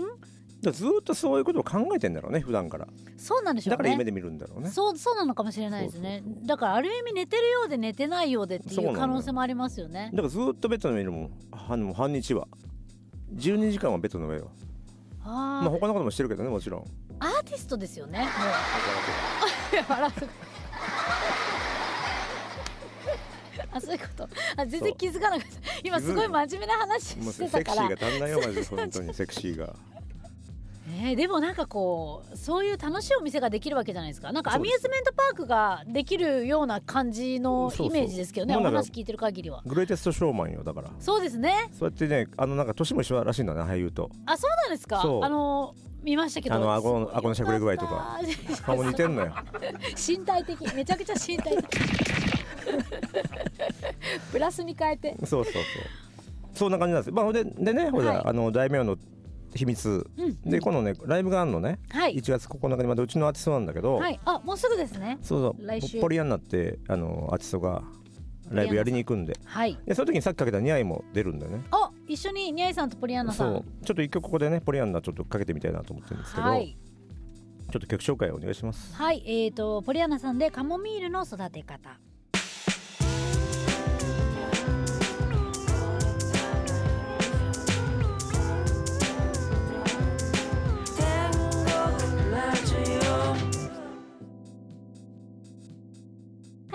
[0.62, 2.88] ずーっとそういうことを考えてんだろうね普段から。
[3.16, 3.76] そうなんでしょうね。
[3.76, 4.70] だから夢で見るんだろうね。
[4.70, 6.22] そうそうなのかもしれないですね。
[6.44, 10.10] だからある意味寝てるようで寝てないようでっていう可能性もありますよね。
[10.12, 11.30] だからずーっとベッドの上にいるもん。
[11.52, 12.48] はもう半日は。
[13.34, 14.50] 12時間はベッドの上よ。
[15.22, 16.84] あまあー他のこともしてるけどねもちろん。
[17.18, 18.28] アーティストですよねもう。
[19.88, 20.12] 笑う
[23.76, 24.28] あそういうこと。
[24.56, 25.46] あ全然気づかなかった。
[25.82, 27.88] 今すごい真面目な話してたから。
[27.88, 29.74] セクシーが足んないよマジで本当にセクシーが
[30.88, 34.32] えーでもなんかこうそういう楽しいお店ができるわけじゃないですか。
[34.32, 37.96] なんかアミューズメントパークができるような感じのそうそう。
[37.96, 38.56] イメージですけどね。
[38.56, 39.62] おもうなんか話聞いてる限りは。
[39.66, 40.90] グレイテストショーマンよだから。
[41.00, 41.70] そうですね。
[41.76, 44.10] そうやってねあのなんか年も一緒らしいんだね俳優と。
[44.26, 45.02] あそうなんですか。
[45.02, 45.24] そう。
[45.24, 46.54] あの見ましたけど。
[46.54, 48.20] あの顎の顎のしゃくれ具合とか。
[48.64, 49.34] 顔似てんのよ。
[50.08, 50.72] 身体的。
[50.72, 51.66] めちゃくちゃ身体的
[54.32, 55.16] プラスに変えて。
[55.24, 55.62] そうそうそう。
[56.54, 57.12] そんな感じなんです。
[57.12, 58.22] まあででねほら、はい。
[58.26, 58.96] あの大名の
[59.54, 60.08] 秘密。
[60.16, 60.40] うん。
[60.50, 61.78] でこのねライブがあるのね。
[61.90, 62.16] はい。
[62.16, 64.18] 1月9日にまだうちのアーティストなんだけど、はい。
[64.24, 65.18] あもうすぐですね。
[65.22, 65.66] そうそう。
[65.66, 66.00] 来週。
[66.00, 67.82] ポリアンナってあのアーティストが
[68.50, 69.36] ライブやりに行くんで。
[69.44, 69.78] はい。
[69.86, 71.64] でその時にさっきかけたニャイも出るんだよね。
[71.70, 73.54] あ一緒にニャイさんとポリアンナさそう。
[73.56, 76.76] んちょっと一曲ここでねポリアンナちょっとかけてみたいなと思ってるんですけど、はい。
[77.70, 78.94] ちょっと曲紹介お願いします。
[78.94, 79.22] はい。
[79.26, 81.98] えーとポリアンナさんでカモミールの育て方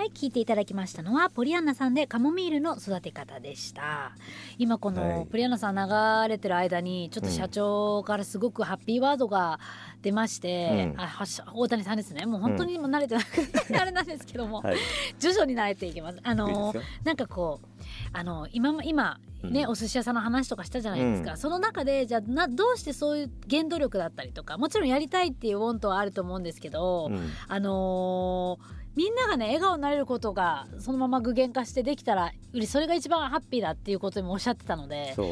[0.02, 4.10] はい聞いていただきましたのはポリアンナさんでカモミールの育て方でした。
[4.58, 4.96] 今こはい。
[4.96, 9.60] のポリアンナさん流れてる間にちょっと社長からすごくハッピーワードが
[10.02, 11.00] 出まして、うん。
[11.00, 12.26] あはし大谷さんですね。
[12.26, 14.76] もう本当にもう慣れてなくて、あれなんですけども、はい。
[15.20, 16.18] 徐々に慣れていきます。
[16.24, 19.70] あのなんかこうあの今も今ね、うん。
[19.70, 21.36] お寿司屋さんの話とかしたじゃないですか、うん。
[21.36, 27.30] その中でじゃあなどうしてそういう原動力だったりとかもちろんやりたいっていうウォントはあると思うんですけど、うん。
[27.46, 32.32] あのーみんながね笑顔になれることがそのまま具現化してできたら
[32.66, 35.26] それが一番ハッピーだっていうこともおっしゃってたのでそう。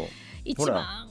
[0.44, 1.08] 一番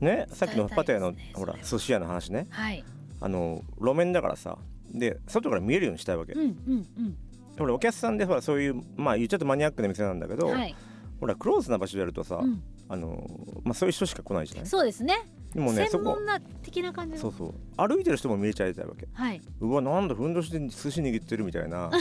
[0.00, 2.46] ねさっきのパテヤの、ねほら寿司屋の話ね。
[2.50, 2.84] はい。
[3.20, 4.58] あの路面だからさ
[4.92, 7.16] で外から見えるようにしたいわけ、うんうん
[7.58, 10.74] ほらお客さんでほらそういうまあ言っちゃうとマニアックな店なんだけど、うんはい、
[11.20, 13.28] ほらクローズな場所でやるとさ、うん、あの
[13.62, 14.66] まあそういう人しか来ないじゃない？
[14.66, 15.14] そうですね
[15.54, 16.04] でもねそこ。
[16.04, 17.20] 専門な的な感じの？
[17.20, 17.54] そうそう。
[17.76, 19.06] 歩いてる人も見れちゃいたいわけ。
[19.12, 19.40] はい。
[19.60, 21.90] うわなんだふんどしで寿司握ってるみたいな。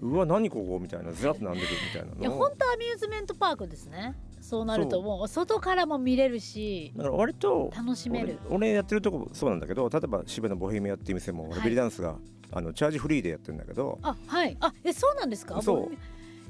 [0.00, 0.78] うわ何ここ？
[0.78, 1.12] みたいな。
[1.12, 2.20] ずらっと並んでるみたいな。
[2.20, 4.14] いや本当アミューズメントパークですね。
[4.40, 8.38] そうなるともう外からも見れるしだから割と楽しめる。
[8.46, 11.64] 俺俺やってるとこそうなんだけど例えば渋谷のボヘミアっていう店も、俺はい。
[11.64, 12.16] ベリーダンスが
[12.52, 13.98] あのチャージフリーでやってるんだけど。
[14.02, 14.56] あはい。
[14.60, 15.60] あえそうなんですか？
[15.60, 15.94] そう。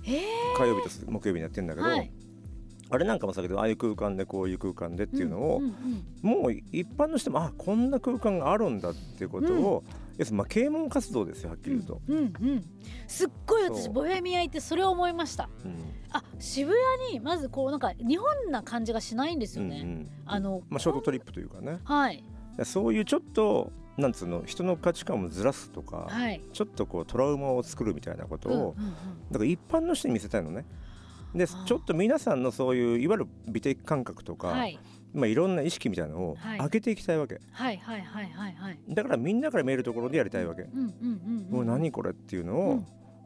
[0.04, 0.22] え
[0.56, 2.10] 火曜日と木曜日にやってるんだけど、はい
[2.90, 5.66] あれなんかもさけどああいう空間でこういう空間でっていうのを、んん
[6.22, 6.40] うん。
[6.42, 9.84] もう一般の人もあこんな空間があるんだっていうことを、
[10.16, 12.00] 要するにまあ啓蒙活動ですよはっきり言うと。
[12.08, 12.64] うんうん
[13.06, 15.48] すっごい私ボヘミア行ってそれを思いました。
[15.64, 15.76] うん。
[16.10, 21.80] あ渋谷にまずこうなんか日本な感じがしないんですよね、うんうんあのまあ、ショートトリップというかね。
[21.84, 22.24] はい。
[22.64, 26.40] そういうちょっとなんつうの人の価値観をずらすとか、はい。
[26.52, 28.74] ちょっとこうトラウマを作るみたいなことを、うんうんうん。
[29.30, 30.64] だから一般の人に見せたいのね。
[31.34, 34.78] でちょっと皆さんのそういういわゆる美的感覚とか、はい。
[35.14, 36.58] まあ、いろんな意識みたいなのをはい。
[36.58, 38.78] 上げていきたいわけ、はいはいはいはいはい。
[38.88, 42.84] だからみんなから見えるところでやりたいわけ、うんうんうん何これっていうのを、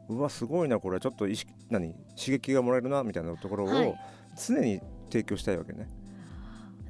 [0.09, 0.99] うわすごいなこれ。
[0.99, 3.87] ちょっと意識何刺激がもらえるなみたいなところはい。
[3.87, 3.95] を
[4.35, 5.87] 常に提供したいわけね。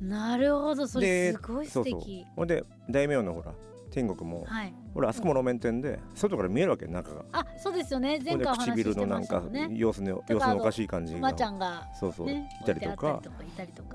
[0.01, 2.47] なるほどそれですごい素そうそう。
[2.47, 3.53] で大名のほら
[3.93, 4.73] 天国も、はい。
[4.95, 7.23] ほらあそこも路面店で外から見えるわけ中が。
[7.31, 8.19] あそうですよね。
[8.25, 13.21] 前回お話し唇のなんか様子の様子のおかしい感じがちゃんがそうそう、ねいたりとか。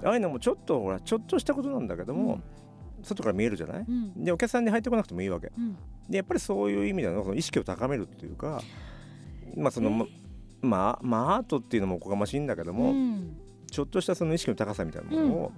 [0.04, 2.40] ああいうのもちょっとほらちょっとしたことなんだけども、
[3.02, 3.84] 外から見えるじゃない？
[3.88, 4.24] うん。
[4.24, 5.50] でお客さんに入ってこなくてもいいわけ。
[5.58, 5.76] うん。
[6.08, 8.62] でやっぱりそういう意味ではその意識を高めるっていうか
[9.56, 10.06] まあその、えー。
[10.62, 13.36] まあまあアートっていうのもおこがましいんだけども、うん。
[13.70, 15.52] ちょっとしたその意識の高さみたいなものを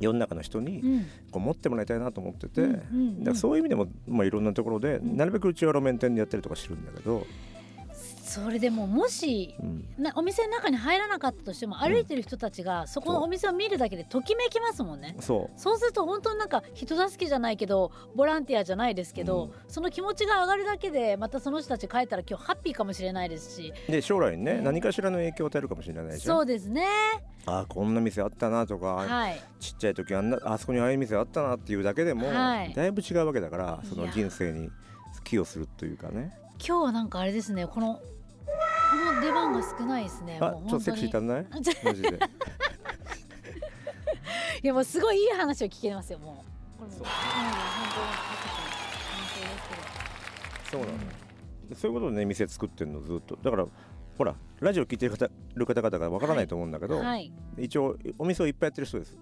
[0.00, 1.06] 世の中の人にうん。
[1.30, 2.80] こう持ってもらいたいなと思ってて、だか
[3.26, 5.16] らそういう意味でも、まあ、いろんなところでん。
[5.16, 7.26] なるべくうちは路面店でやったりとかしてるんだけど、
[8.24, 9.84] それでももしうん。
[9.98, 15.14] なお店の中に入らなかったとしても歩いてる人たちがそこのお店を見るだけでときめきますもんね。
[15.20, 23.72] そそうすると本当になんか人助けじゃないけどボランティアじゃないですけど、その気持ちが上がるだけでまたその人たち帰ったら今日ハッピーかもしれないですし。
[23.88, 26.86] うで将来にね、ね何かしらの影響を与えるかもしれないじゃんそうですね。
[27.46, 29.38] ああこんな店あったなとか、はい。
[29.60, 32.72] ちっちゃい時あんなあそこにああいう店あったなっていうだけでも、はい。
[32.72, 34.70] だいぶ違うわけだからその人生に
[35.24, 36.32] 寄与するというかね。
[36.66, 38.00] 今日はなんかあれですねこのこ
[38.94, 40.38] の出番が少ないですね。
[40.40, 41.46] あちょっとセクシー足んない？
[41.84, 42.18] マジで。
[44.62, 46.44] いやもうすごいいい話を聞けますよも
[46.78, 46.80] う。
[46.80, 47.08] これもうそううん本
[50.70, 50.92] 当にそうなの
[51.74, 53.66] そういうことでね店作ってるのずっとだから
[54.18, 59.16] ほらラジオ聞いてる方る方々がわからないと思うんだけど、はい一応お店をいっぱいやってる人です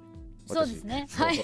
[0.46, 1.06] そうですね。
[1.14, 1.38] はい。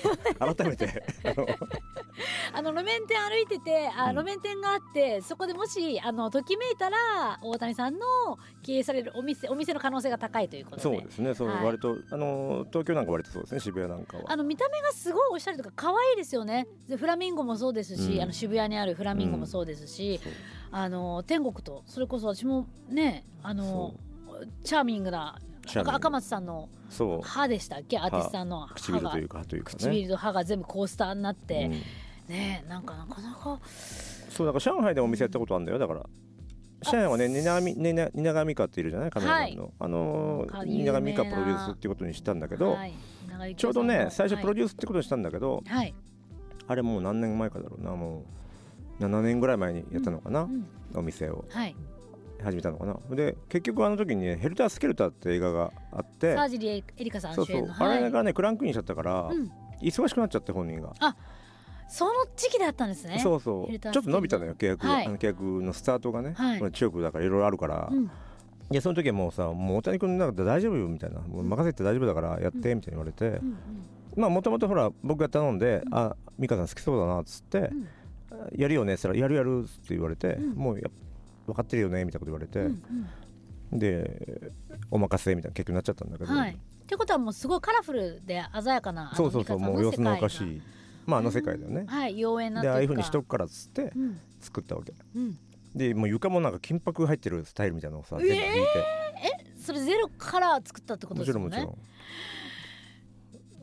[0.56, 1.04] 改めて。
[2.52, 4.16] あの路面店歩いててあうん。
[4.16, 8.06] 路面店があってそこでもしあのときめいたら大谷さんの
[8.62, 10.82] 経営されるお店お店の可能性が高いということで。
[10.82, 11.34] そうですね。
[11.34, 11.64] そう、はい。
[11.64, 14.24] 割とあの東京なんか割とそうですね渋谷なんかは。
[14.26, 16.66] あの見た目がすごいおしゃれとか可愛いですよね。
[16.88, 18.22] でフラミンゴもそうですし、うん。
[18.22, 20.32] あの渋谷にあるフラミンゴもそうですし、そう。
[20.70, 23.94] あの天国とそれこそ私もねあの
[24.64, 25.38] チャーミングな
[25.76, 27.26] 赤松さんのそう。
[27.26, 27.98] 歯でしたっけ？
[27.98, 28.74] アーティストさんの歯が。
[28.74, 29.78] 唇というかというかね。
[29.78, 31.72] 唇と歯が全部コースターになって、うん。
[32.34, 33.60] ねなんかなかなか。
[34.30, 35.78] そうだから上海でもお店やったことあるんだよ。
[35.78, 36.06] だから
[36.82, 39.10] 上海はね蜷川みねね蜷川美香っているじゃない？
[39.10, 42.94] カメラマンの、あのかー蜷川美香プロデュースっていうことにしたんだけど、はい。
[43.56, 45.94] ちょうどね最初プロデデュースってことにしたんだけど、はい、
[46.66, 47.94] あれもう何年前かだろうな。
[47.94, 48.24] も
[49.00, 50.66] う7年ぐらい前にやったのかな、うん。
[50.94, 51.44] お店を。
[51.50, 51.76] はい、
[52.42, 52.96] 始めたのかな。
[53.14, 56.34] で結局あの時にね「ヘルター・スケルター」って映画があって。
[56.34, 57.66] サージリエエリカさんそうそう。
[57.66, 57.98] はい。
[57.98, 60.92] あれがねクランクインしちゃったから、うん、忙しくなっちゃって本人が、
[61.88, 63.18] その時期だったんですね。
[63.18, 63.78] そうそう。
[63.78, 66.72] ちょっと伸びたのよ契約、はいあの契約のスタートがね、はい。
[66.72, 68.04] 中国だからいろいろあるから、うん。
[68.70, 71.20] いやその時はもうさもう大谷君なんか大丈夫よみたいな。
[71.20, 73.58] もう任せて大丈夫だからやってみたいに言われて、うんうん。
[74.16, 77.88] まあもともとほら僕が頼んで「あ美香さん好きそうだな」っつってうん
[78.54, 80.54] 「やるよね」っつったら「やるやる」って言われて、うん。
[80.54, 80.90] もうや
[81.48, 82.82] 分かってるよねみたいなこと言われて、うん
[83.72, 83.78] うん。
[83.78, 84.52] で
[84.90, 86.52] お任せみたいな結局になっちゃったんだけど、はい。
[86.52, 86.56] っ
[86.86, 90.62] てことはもうすごいカラフルで鮮やかなそうそうそうもう様子のおかしい。
[91.06, 91.84] まああの世界だよね。
[91.84, 94.20] が、はい妖艶なでああいうふうにしとくくからっつってうん。
[94.40, 94.92] 作ったわけ。
[95.14, 95.38] うん。
[95.74, 98.26] でもう床もなんか金箔入ってるスタイルみたいなのをさえー？
[98.28, 101.50] 全部引いて、それゼロから作ったってこともですよね？
[101.50, 101.78] ちろんもち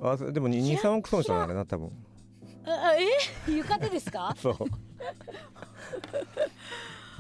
[0.02, 0.14] ろん。
[0.14, 1.92] あそでも23億損したんだねな多分。
[2.68, 3.52] ああえ？
[3.52, 4.36] 床でですか？
[4.38, 4.56] そう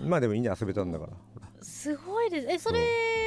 [0.03, 1.13] まあでもいいね遊べたんだから。
[1.61, 2.47] すごいです。
[2.49, 2.79] えそれ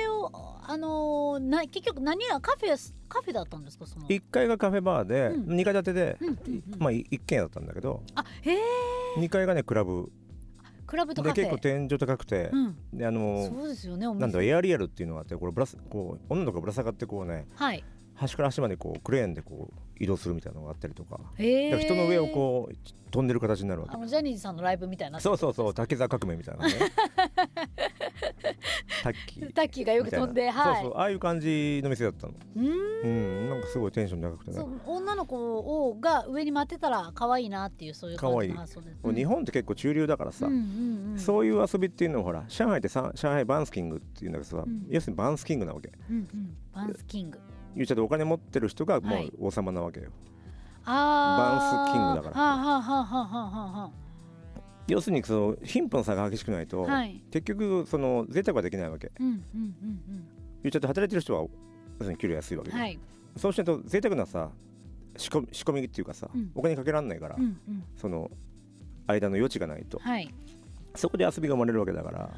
[0.09, 0.31] を
[0.66, 3.87] あのーな結局何がカフェカフェだったんですか？
[3.87, 4.07] その。
[4.07, 5.57] 1階がカフェバーで、うん。
[5.57, 6.37] 2階建てで、うんうん
[6.72, 6.78] うん。
[6.78, 8.02] まあい一軒家だったんだけど。
[8.14, 8.59] あへえ
[9.18, 10.12] 2階がねクラブ。
[10.87, 11.44] クラブとでカフェ。
[11.44, 12.76] 結構天井高くて、うん。
[12.92, 14.20] であのそうですよねお店。
[14.20, 17.46] なんだエアリアルっていうのがあってこれぶらすこう女の子がぶら下がってこうね。
[17.54, 17.83] はい
[18.18, 21.20] 端から端までこうクレーンでこう移動するみたいなのがあったりとか。
[21.37, 22.74] へえだから人の上をこう
[23.11, 23.94] 飛んでる形になるわけ。
[23.94, 25.18] あのジャニーズさんのライブみたいな。
[25.20, 25.74] そうそうそう。
[25.74, 26.74] 竹沢革命みたいなね。
[29.02, 30.74] タッキータッキーがよく飛んではい。
[30.76, 30.98] そうそう。
[30.98, 32.35] ああいう感じの店だったの。
[32.57, 32.72] うーん。
[33.04, 33.50] うん。
[33.50, 34.57] なんかすごいテンション高くてね。
[34.57, 44.87] そう女の子をが上に待ってたら可愛いなっていうそういう感じの発想でもう日本って結構中流だからさ、うんうんうん、そういう遊びっていうのをほら上海ってさ上海バンスキングっていうんだけどさ、うん。
[44.88, 45.90] 要するにバンスキングなわけ。
[46.11, 47.38] うんうん、バンスキング
[47.79, 49.29] 言っちゃってお金持ってる人がもはい。
[49.29, 50.11] う王様なわけよ、
[50.85, 51.87] あー。
[51.87, 52.45] バンスキングだから。
[52.45, 53.91] はあはあはあはあはあは
[54.88, 57.23] 要するにその貧富の差が激しくないと、あはい。
[57.31, 59.12] 結局その贅沢はできないわけ。
[59.21, 60.29] うんうんうん
[60.64, 61.49] 言っちゃって働いてる人は要
[62.01, 62.81] するに給料安いわけで、うん。
[62.81, 62.99] はい。
[63.37, 64.51] そうしないと贅沢なさ
[65.17, 66.51] 仕込み仕込みっていうかさ、うん。
[66.55, 67.85] お金かけられないから、うんうん。
[67.97, 68.31] その
[69.07, 69.99] 間の余地がないと。
[70.01, 70.35] はい。
[70.97, 72.31] そこで遊びが生まれるわけだから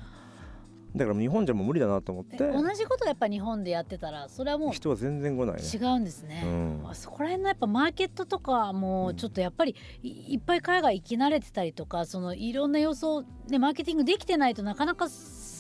[0.95, 2.37] だから日本じゃもう無理だなと思って。
[2.37, 5.63] で同じことやっぱ日本でやってたらそれはもう人は全然来ないね。
[5.63, 6.83] 違うんですね、うん。
[6.89, 15.09] あそこら辺のやっぱマーケットとかもちょっとやっぱりいいっぱい海外行き慣れてたりとかそのいろんな予想ねマーケティングできてないとなかなか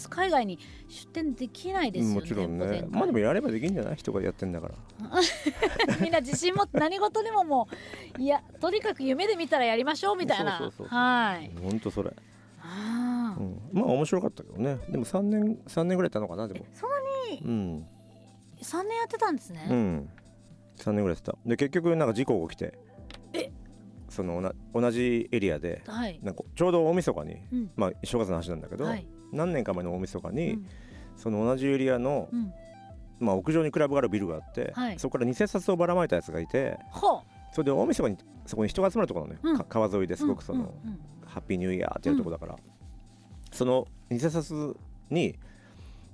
[0.08, 2.14] 海外に出店できないですよね。
[2.20, 2.84] もちろんね。
[2.90, 4.74] まあでもやればできんじゃない人がやってんだから。
[6.00, 7.68] みんな自信持って何事でもも
[8.18, 10.70] ういやとにかく夢で見たらやりましょうみたいな。
[10.88, 11.50] はい。
[11.62, 12.12] ほんとそれ、
[12.70, 13.40] あー。
[13.40, 14.78] うん、まあ面白かったけどね。
[14.88, 16.64] でも3年3年ぐらいやったのかなでも。
[16.72, 16.96] そんな
[17.30, 17.42] に？
[17.44, 17.86] うん。
[18.62, 20.10] 3年やってたんですね、うん。
[20.76, 21.36] 3年ぐらいやってた。
[21.46, 22.78] で結局なんか事故が起きて。
[24.10, 26.18] そのおな同じエリアではい。
[26.20, 27.70] なんかちょうど大晦日に、うん。
[27.76, 29.06] まあ正月の話なんだけど、はい。
[29.32, 30.66] 何年か前の大晦日に、うん。
[31.16, 32.52] その同じエリアの、うん。
[33.20, 34.98] まあ、屋上にクラブがあるビルがあって、はい。
[34.98, 39.58] そこから偽札をばらまいたやつがいてほそれで大晦日にそこに人が集まるところなのね、うん。
[39.58, 41.00] か川沿いでうすごくその、うんうん
[41.30, 42.56] ハッピーニューイヤーってやるとこだから、
[43.52, 44.76] その偽札
[45.10, 45.36] に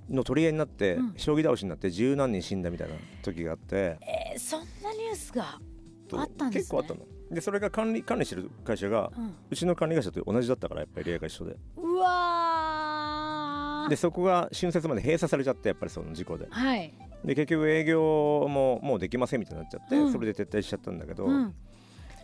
[0.09, 1.13] の取り合いになって、うん。
[1.17, 3.97] 将棋倒しになって十何人死んだみたいな時があって。
[4.01, 5.59] えーそんなニュースが
[6.07, 6.61] とあったんですね。
[6.61, 7.01] 結構あったの。
[7.31, 9.35] でそれが管理管理してる会社がうん。
[9.49, 11.57] うちの管理会社と同じだったからやっぱりエリアが一緒で。
[11.75, 13.89] うわー。
[13.89, 16.47] でそこが春節まで閉鎖されちゃってやっぱりその事故で。
[16.49, 16.93] はい。
[17.25, 20.11] で結局営業ももうできませんみたいになっちゃって、うん。
[20.11, 21.53] それで撤退しちゃったんだけど、うん。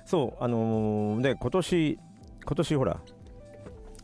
[0.05, 1.99] そうあのーで今年
[2.45, 2.99] 今年ほら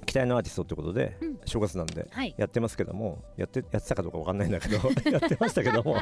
[0.05, 1.39] 期待のアーティストってことで、うん。
[1.45, 2.33] 正月なんではい。
[2.37, 4.77] やってますけどもやってやってたかどうかわかんないんだけど
[5.11, 5.97] やってましたけども。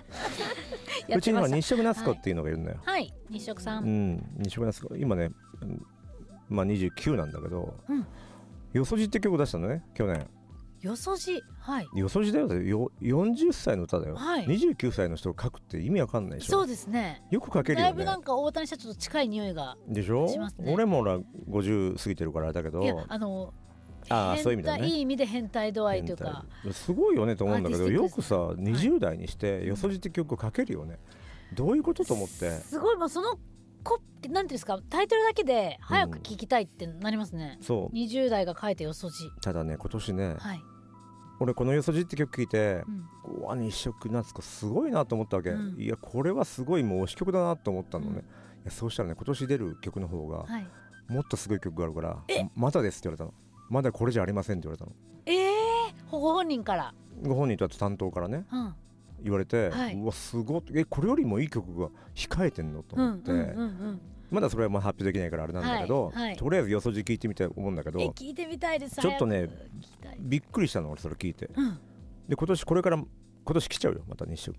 [1.08, 3.14] や うちにはってまし日食夏子っていうのがいるんだよ、たはい。
[3.30, 4.14] 日食さうん。
[4.14, 4.96] ん日食夏子。
[4.96, 5.86] 今ねうん。
[6.50, 8.06] まあ29なんだけどうん
[8.72, 10.26] 「よそじ」って曲出したのね去年
[10.88, 11.44] よそじ。
[11.60, 11.88] はい。
[11.94, 12.48] よそじだよ。
[12.62, 14.46] よ40歳の歌だよ、はい。
[14.46, 16.60] 29歳の人が書くって意味わかんないでしょ。
[16.60, 17.24] そうですね。
[17.30, 17.90] よく書けるよね。
[17.90, 20.28] だいぶなんか大谷社長と近い匂いがでしょ？
[20.28, 20.74] しますね。
[20.74, 21.20] 俺もほら
[21.50, 22.82] 50過ぎてるからあれだけど。
[22.82, 23.54] いやあの
[24.10, 24.80] あそういう意味だね。
[24.80, 26.46] 態いい意味で変態度合いというか。
[26.72, 31.00] すごいよねと思うんだけどよくさ20代にしてよそじって曲書けるよね。
[31.54, 32.50] どういうことと思って？
[32.62, 33.38] すごいもうその
[33.84, 37.96] こなんていうんですかタイトルだけで早く聞きたいってなりますね、そう。
[37.96, 39.30] 20代が書いてよそじ。
[39.42, 40.62] ただね今年ねはい、
[41.40, 43.42] 俺このよそじって曲聴いてうん。
[43.42, 45.82] うわ日食夏子すごいなと思ったわけ、うん。
[45.82, 48.22] いやこれはすごいもう推し曲だなと思ったのね、
[48.64, 50.68] いやそうしたらね今年出る曲の方がはい、
[51.08, 53.34] もっとすごい曲があるからえ「まだです」って言われたの
[53.70, 54.92] まだこれじゃありませんって言われたの。
[55.26, 58.76] ええー、ご本人から、ご本人とあと担当からねうん。
[59.24, 59.96] 言われて、はい。
[59.96, 66.38] うわすごいえこれよりもいい曲が控えてんのと思って、うんうんうんうんまだそれはまあ発表できないからあれなんだけど、はいはい。
[66.38, 69.00] とりあえずよそじ聞いてみたいと思うんだけえど聞いてみたいです。
[69.00, 69.50] ちょっとね
[70.20, 71.50] びっくりしたの俺それ聞いて。
[71.56, 71.80] うん。
[72.28, 73.08] で今年これから今
[73.54, 74.56] 年来ちゃうよまた日食。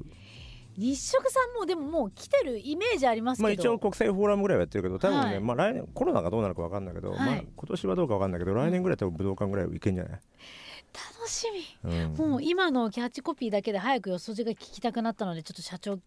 [0.77, 5.41] 日食さんもでももう来てるイメージありますけど、まあ一応国際フォーラムぐらいはやってるけど多分ね、はい。
[5.41, 7.19] まあ来年コロナがどうなるか分かんないけど、はい。
[7.19, 11.47] まあ今年はどうか分かんないけど来年ぐらい多分武道館ぐらいはいけんじゃない、楽し
[11.85, 11.91] み。
[11.91, 12.15] うん。
[12.15, 15.99] もう今のキャッチコピーだけで早くよそじが聞きたくなったのでちょっと社長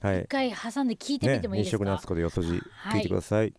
[0.00, 0.22] はい。
[0.22, 2.98] 一回挟んで聞いてみねてもいいですか、日食夏子でよそじはい。
[2.98, 3.54] 聞いてください、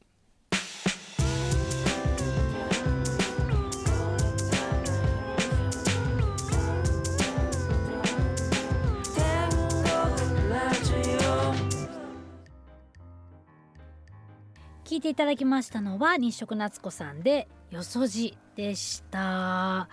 [14.86, 19.18] 聞いていただきましたのは日食夏子さんでよそじでした。
[19.18, 19.88] いや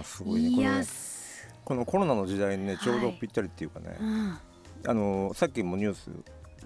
[0.00, 2.82] ーすごいねこのすこのコロナの時代にねはい。
[2.82, 4.38] ちょうどぴったりっていうかね、うん
[4.86, 6.10] あのさっきもニュース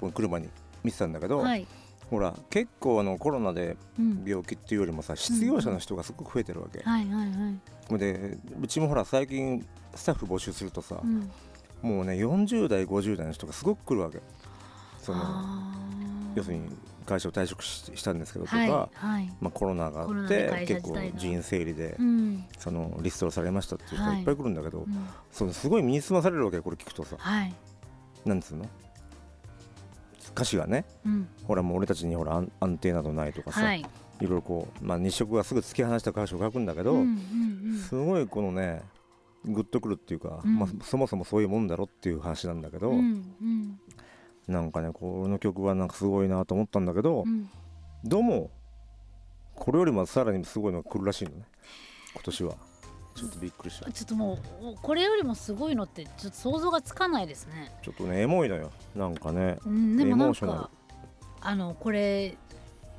[0.00, 0.48] この車に
[0.84, 1.66] 見てたんだけど、はい、
[2.10, 11.30] ほら結構あのコロナでうん、病気っていうよりもさ失業者の人がすごく増えてるわけ、はいはいはい、でうちもほら最近スタッフ募集するとさ、うん、
[11.82, 14.20] もうね40代50代の人がすごく来るわけ。
[15.00, 15.20] その
[16.34, 16.68] 要するに
[17.04, 19.32] 会社を退職ししたんですけどとか、はいはい。
[19.40, 22.44] まあ、コロナがあって結構人員整理でうん。
[22.58, 24.18] そのリストラされましたっていう人がはい。
[24.20, 25.08] いっぱい来るんだけど、うん。
[25.32, 27.16] そのすごい身につまされるわけこれ聞くとさ。
[27.18, 27.54] はい
[28.24, 28.66] なんつうの？
[30.34, 30.84] 歌詞がね。
[31.04, 31.28] うん。
[31.44, 33.80] ほらもう俺たちにほら安安定などないとかさ、、はい。
[33.80, 33.84] い
[34.22, 37.78] ろいろこう、まあ、日食がすぐ突き放した歌詞を書くんだけど、うんうん。
[37.78, 38.82] すごいこのね
[39.44, 40.58] グッとくるっていうか、うん。
[40.58, 43.80] まあ、そもそもそういうもんだろっていう話なんだけど、うんうん。
[44.46, 47.48] なんかねこの曲はなんかすごいなと思ったんだけど、うん。
[48.04, 48.50] どうも
[49.54, 51.44] これよりもさらにすごいのが来るらしいのね
[52.14, 52.54] 今年は
[53.14, 53.90] ちょっとびっくりした。
[53.90, 57.72] ちょっともうこれよりもすごいのってちょっと想像がつかないですね。
[57.82, 58.70] ちょっとねエモいのよ。
[58.94, 59.58] なんかね。
[59.64, 60.70] うん、でもなんか
[61.40, 62.36] あのこれ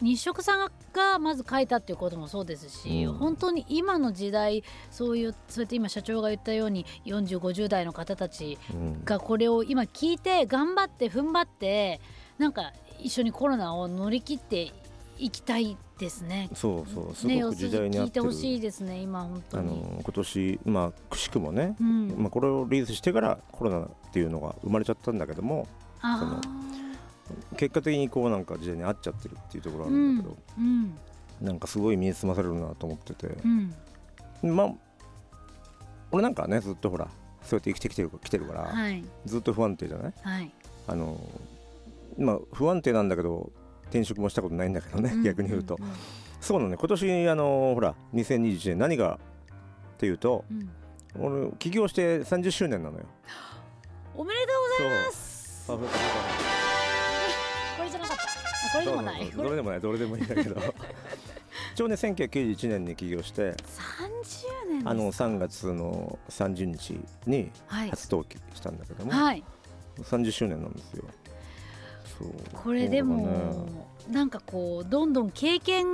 [0.01, 3.13] 日食さんがまず書いたっていうこともそうですし、うん。
[3.13, 9.05] 本当に今の時代そういうそうやって今社長が言ったように4050代の方たちうん。
[9.05, 12.01] がこれを今聞いて頑張って踏ん張って
[12.37, 14.73] なんか一緒にコロナを乗り切って
[15.17, 16.49] いきたいですね。
[16.53, 19.67] そうそうすね、ごく時代に合聞いってる、てほしいですね今本当あに。
[19.69, 25.67] の今年まあくしくもね、うん、まあ、これをリリースしてからコロナっていうのが生まれちゃったんだけども
[26.01, 26.41] あ
[27.57, 30.97] 結果的にこうなんか時代に合っちゃってるっていうところーあるんだけど、うん
[31.41, 33.47] なんかすごい身につまされるなと思ってて、う
[34.47, 34.55] ん。
[34.55, 34.73] まあ
[36.11, 37.07] 俺なんかはねずっとほら
[37.41, 39.03] そうやって生きてきてる来てるから、はい。
[39.25, 40.13] ずっと不安定じゃない？
[40.21, 40.51] はい。
[40.87, 41.19] あの
[42.17, 43.51] まあ不安定なんだけど
[43.93, 45.77] 転職もしたことないんだけどね、逆に言うと、
[46.41, 46.77] そうなのね。
[46.79, 49.19] 今年あのほら2021年何が
[49.93, 50.69] っていうとうん。
[51.19, 53.05] 俺起業して30周年なのよ。
[54.17, 55.67] おめでとうございます。
[55.71, 55.79] こ
[57.83, 58.23] れじゃなかった。
[58.23, 58.27] あ
[58.73, 59.29] それでもない。
[59.29, 60.59] どれでもないどれでもいいんだけど。
[61.75, 63.55] 一応ね1991年に起業して30
[64.69, 67.89] 年あの3月の30日にはい。
[67.91, 69.43] 初登記したんだけども、はい。
[69.99, 71.03] 30周年なんですよ
[72.53, 73.83] これでもね。
[74.09, 75.85] なんかこうどんどん経験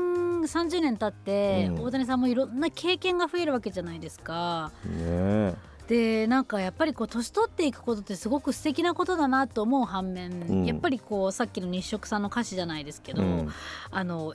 [0.41, 1.83] 30年経って、うん。
[1.83, 4.71] 大谷さんもいろんな経験が増えるわけじゃないですか。
[4.85, 5.55] ねえ。
[5.87, 10.65] でなんかやっぱりこう年取っていくことってすごく素敵なことだなと思う反面、うん。
[10.65, 13.49] やっぱりこうさっきの日食さんの歌詞じゃないですけど、うん。
[13.91, 14.33] あの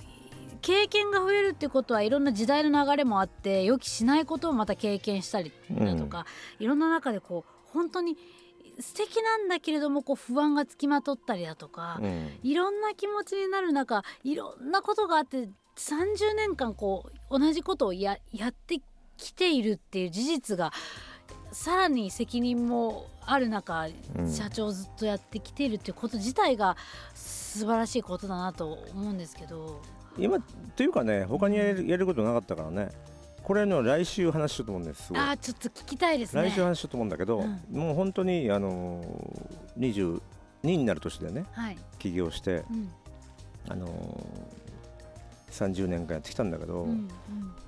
[0.62, 6.26] 経験が増えるってことはいろんな時代の流れもあって予期しないことをまた経験したりだとか、
[6.58, 8.16] いろんな中でこう本当に
[8.80, 12.30] 素敵なんだけれどもこう不安がつきまとったりだとか、うん。
[12.42, 18.80] いろんな気持ちになる中いろんなことがあって30年間こう同じことをややって
[19.16, 20.72] きているっていう事実が
[21.52, 24.30] さらに責任もある中、うん。
[24.30, 26.76] 社長ずっとやってきているっていうこと自体が
[27.14, 29.80] 素晴らしいことだなと思うんですけど。
[30.16, 30.38] 今
[30.76, 32.90] というかね他にやれるやることなかったからね
[33.44, 36.44] これの来週話しようと思うんですすあーちょっと聞きたいですね。
[36.44, 37.60] 来週話しようと思うんだけど、うん。
[37.70, 40.20] もう本当にあのー22
[40.62, 42.90] になる年でねはい、起業して、うん。
[43.68, 44.64] あのー
[45.50, 47.08] 30年間やってきたんだけど、うん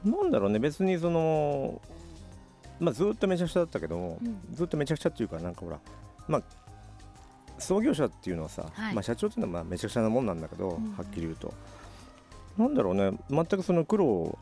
[0.02, 1.80] なんだろうね別にその
[2.80, 4.38] まあずっとめちゃくちゃだったけども、うん。
[4.54, 5.78] ずっとめちゃくちゃっていうかなんかほら
[6.26, 6.42] まあ
[7.58, 8.94] 創業者っていうのはさ、はい。
[8.94, 10.94] まあ、社長っていうのはまあめちゃくちゃなもんなんだけど、うん。
[10.96, 11.52] はっきり言うと。
[12.56, 14.38] なんだろうね全くその苦労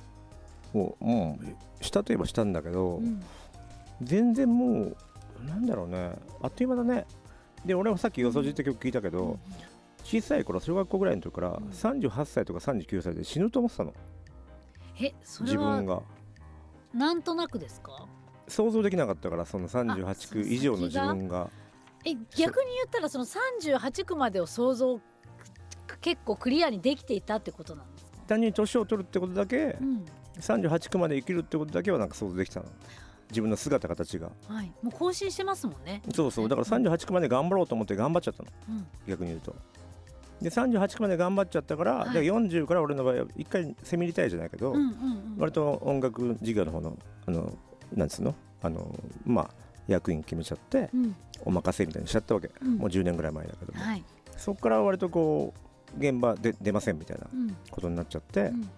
[0.75, 1.39] をも
[1.81, 3.23] うしたといえばしたんだけど、うん。
[4.03, 4.97] 全然もう
[5.45, 6.13] なんだろうね。
[6.43, 7.07] あっという間だね。
[7.65, 9.39] で俺はさっき「よそじ」って曲聞いたけど、
[10.05, 11.55] 小さい頃小学校ぐらいの時からん。
[11.55, 13.95] 38歳とか39歳で死ぬと思ってたの。
[15.01, 16.03] えそれ自分はが。
[16.93, 18.07] なんとなくですか？
[18.47, 21.51] 想像できなかったからそのあ38その区以上の自分が。
[22.05, 25.01] え逆に言ったらその38区までを想像
[26.03, 30.05] 結構クリアにできていたってことなんですか、単に年を取るってことだけうん
[30.41, 32.67] 38区まで生きるってことだけはなんか想像できたの？
[33.31, 34.31] 自分の姿形が。
[34.49, 36.03] はい、もう更新してますもんね。
[36.15, 36.49] そうそう。
[36.49, 38.49] だから38区まで頑張ろうと思って頑張っちゃったの。
[38.69, 38.87] うん。
[39.07, 39.55] 逆に言うと。
[40.43, 42.13] で38区まで頑張っちゃったから、はい。
[42.13, 47.57] で40から俺の場合は一回セミリタイアじゃないけど、うんうんうん割と音楽事業の方のあの
[47.95, 48.35] なんつうの？
[48.63, 49.51] あのまあ
[49.89, 51.17] 役員決めちゃってうん。
[51.47, 52.77] お任せみたいにしちゃったわけ、うん。
[52.77, 54.05] もう10年ぐらい前だけども、はい。
[54.37, 55.55] そこから割とこ
[55.97, 57.57] う現場で出ませんみたいなうん。
[57.71, 58.71] ことになっちゃってう、ん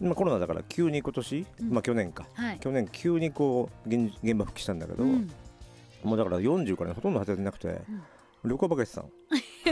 [0.00, 1.70] まあ、コロナだから急に今年、うん。
[1.70, 2.26] まあ去年か。
[2.34, 2.58] はい。
[2.60, 5.30] 去年急にこう現現場復帰したんだけど、うん。
[6.04, 7.80] もうだから40からほとんど働いてなくて、
[8.44, 9.10] 旅行ばかりしてたの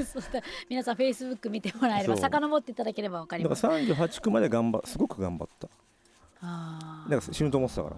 [0.04, 3.92] そしたら皆さんフェイスブック見てもらえれば遡っていただければわかりだからます。
[3.92, 5.68] 38区まで頑張すごく頑張った。
[6.42, 7.10] あー。
[7.10, 7.96] だから死ぬと思ってたから。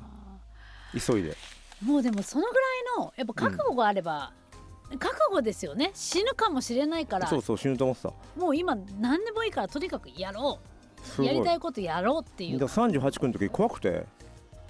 [1.01, 1.37] 急いで。
[1.83, 4.33] もうでもそのぐらいのやっぱ覚悟があれば、
[4.99, 5.91] 覚悟ですよね。
[5.95, 7.26] 死ぬかもしれないから。
[7.26, 8.12] そうそう死ぬと思ってた。
[8.37, 10.78] もう今何でもいいからとにかくやろう
[11.22, 14.05] やりたいことやろうっていうだから38区の時怖くて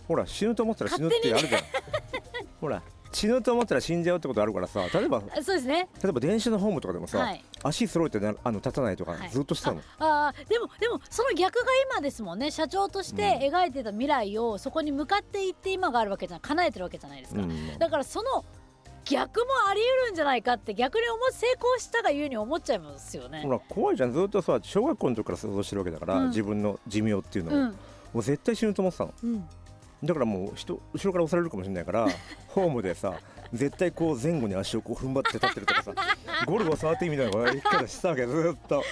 [0.07, 1.63] ほら死ぬと思ったら死ぬってあるじゃん。
[2.61, 5.89] ほら死ぬと思ったら死んじゃうってことあるからさ例えばあそうですね。
[6.03, 7.45] 例えば電車のホームとかでもさ、はい。
[7.63, 9.31] 足揃えてなあの立たないとかはい。
[9.31, 12.51] ずっとしてたの、あーでもでもその逆が今ですもんね。
[12.51, 17.79] 社長として描いてた未来をそこに向かっていって今があるわけじゃない叶えてるわけじゃないですか、うん。
[17.79, 18.45] だからその
[19.09, 23.43] 逆もあり得るんじゃないかって逆に思う成功したがゆえに思っちゃいますよね。
[23.43, 23.51] ほ。
[23.51, 24.13] ら怖いじゃん。
[24.13, 26.29] ずっとさ小学校の時から想像してるわけだから、うん。
[26.29, 27.65] 自分の寿命っていうのを、うん。
[27.65, 27.75] も
[28.21, 29.15] う絶対死ぬと思ってたの。
[29.23, 29.49] うん。
[30.05, 32.07] だからもう人後ろから押されるかもしれないから
[32.49, 33.19] ホームでさ
[33.53, 35.93] 絶対こう前後に足をこう踏ん張って立ってるとかさ
[36.47, 38.85] ゴルゴ触ってみたいなこと言い方してたわけずっと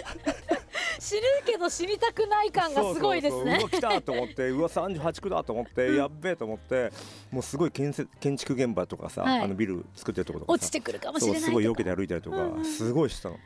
[0.99, 3.59] 死ぬけど死にたくない感がすごいですね。
[3.61, 6.93] そうそうそううわ来たと思って うわ38区だと思って、やっべえと思って
[7.31, 9.41] もうすごい建設建築現場とかさ、はい。
[9.43, 12.65] あのビル作ってるところとかさ落ちてくるかもしれないすごい避けて歩いたりとか、うんうん。
[12.65, 13.39] すごいしてたの。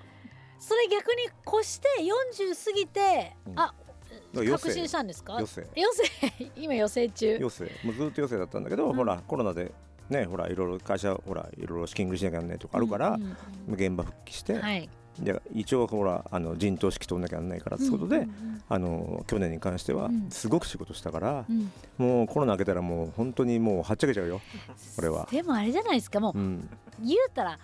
[0.59, 1.89] それ逆に越して
[2.39, 3.75] 40過ぎて、うんあ
[4.35, 5.35] 確信したんですか？
[5.35, 5.67] 余生。
[6.57, 7.37] 今余生中。
[7.37, 7.65] 余生。
[7.85, 8.97] もうずっと余生だったんだけど、うん。
[8.97, 9.73] ほらコロナで
[10.09, 13.37] ねほらいろいろ会社ほらいろいろ資金繰りしなきゃなんないとかあるから、うんうん
[13.75, 14.89] 現場復帰して、うんはい
[15.19, 20.31] で一応ほらあの陣頭指揮取んなきゃなんないからってことで、うんうんあの去年に関してはうん。
[20.31, 21.73] すごく仕事したから、うん。
[21.99, 24.41] もうコロナ明けたらもう本当にもうはっちゃけちゃうよ
[24.95, 25.27] これは。
[25.29, 26.69] でもあれじゃないですかもううん。
[27.03, 27.59] 言うたら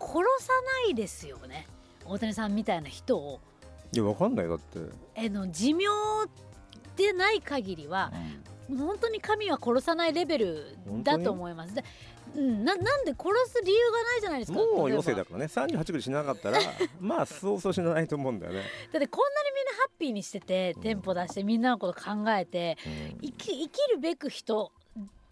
[0.00, 0.52] 殺さ
[0.86, 1.66] ないですよね
[2.06, 3.40] 大谷さんみたいな人を。
[3.92, 4.80] いやわかんないだって、
[5.14, 5.84] えの寿命
[6.96, 8.12] でない限りは
[8.68, 11.74] 本当に神は殺さないレベルだと思います。
[12.36, 14.58] でうん、ななんで殺す理由がないじゃないですか。
[14.58, 15.46] もう余生だからね。
[15.46, 16.58] 38区でしなかったら
[17.00, 18.62] まあそうそうしないと思うんだよね。
[18.92, 20.82] だってこんなにみんなハッピーにしててうん。
[20.82, 22.76] 店舗出してみんなのこと考えて
[23.20, 24.72] 生き生きるべく人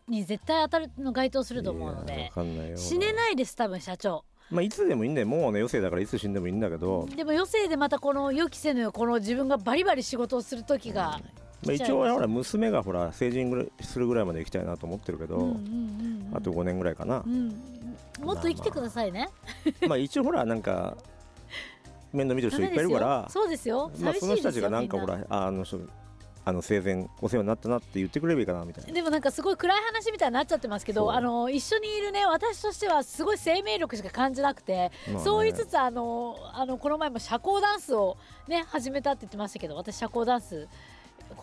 [0.09, 2.31] に絶対当たるの該当すると思うので
[2.77, 4.25] 死ねないです多分社長。
[4.51, 5.27] まあいつでもいいんだよ。
[5.27, 11.19] もうね余生だからいつ死んでもいいんだけど、でも余生でまたこの予期せぬこの自分がバリバリ仕事をする時が、
[11.67, 16.37] まあ、一応ほら娘がほら成人ぐらいするぐらいまで行きたいなと思ってるけど、うんうんうんうん。
[16.37, 17.23] あと5年ぐらいかな。
[17.27, 17.49] う、ん、
[18.21, 19.29] もっと生きてくださいね。
[19.89, 20.97] まあ一応ほらなんか
[22.13, 23.91] 面倒見てる人いっぱいいるからそうですよ。
[24.01, 24.81] まあ、その人たちがな。
[24.81, 25.81] んかほらあの人
[26.47, 28.93] あの生前お世話になったなって言ってくれればいいかなみたいな。
[28.93, 35.25] でもなんかすごい暗い話みたいになっちゃってますけどあの一緒にいるね私としてはすごい生命力しか感じなくて、まあね。
[35.25, 40.69] そう言いつつあのあのこの前も社交ダンスをね始めたって言ってましたけど私社交ダンス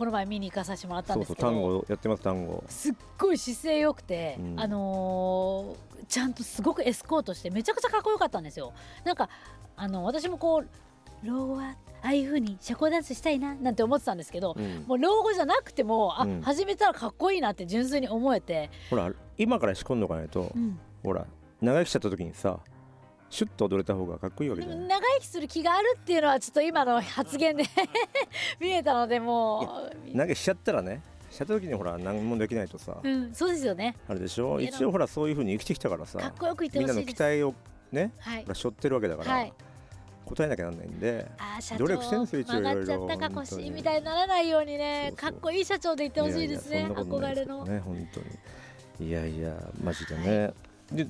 [0.01, 2.63] この前見に行かさせてもらったんですけど単語やってます単語。
[2.67, 4.59] すっごい姿勢良くて、うん。
[4.59, 8.73] あのーちゃんとすごくエスコートしてめちゃくちゃかっこよかったんですよ。
[9.05, 9.29] なんか
[9.75, 14.85] あの私もこう老後はああいう風に社交ダンスしたいななんて思ってたんですけど、うん。
[14.87, 16.41] もう老後じゃなくてもあ、うん。
[16.41, 20.79] 始めたらかっこいいなって純粋に思えて、ほら今から仕込んどかないと、うん。
[21.03, 21.27] ほら
[21.61, 22.57] 長生きしちゃった時にさ
[23.31, 24.87] シュッと踊れた方がかっこいいわけじゃない。
[24.87, 27.63] 長生きする気があるっていうのはちょっと今の発言で
[28.59, 31.01] 見えたのでもう、長生きしちゃったらね
[31.31, 33.95] しちゃった時にほら何もできないとさ、うん、そうですよね。
[34.09, 34.59] あれでしょ？
[34.59, 37.55] 一応ほらそういう風に生きてきたからさかっこよく言ってみんなの期待を
[37.93, 38.43] ねはい。
[38.43, 39.53] ほら背負ってるわけだから、はい。
[40.25, 47.63] 答えなきゃなんないんであー社長努力してんですよ一応曲がっちゃったか腰みたいにならないようにねかっこいい社長でいってほしいですね憧れの。
[47.65, 48.19] ね本当
[48.99, 49.09] に。
[49.09, 50.53] いやいやマジでね、
[50.91, 51.07] で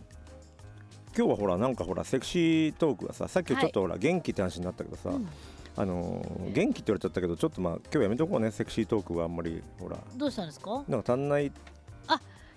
[1.18, 5.28] 今日はほらなんかほらセクシートークがささっきちょっとほら元気って話になったけどさ、うん。
[5.78, 9.98] あのー元気って言われちゃったけどちょっとまあ今日やめとこうねセクシートークはあんまりほら。
[10.16, 10.84] どうしたんですか？
[10.88, 11.52] なんか足んない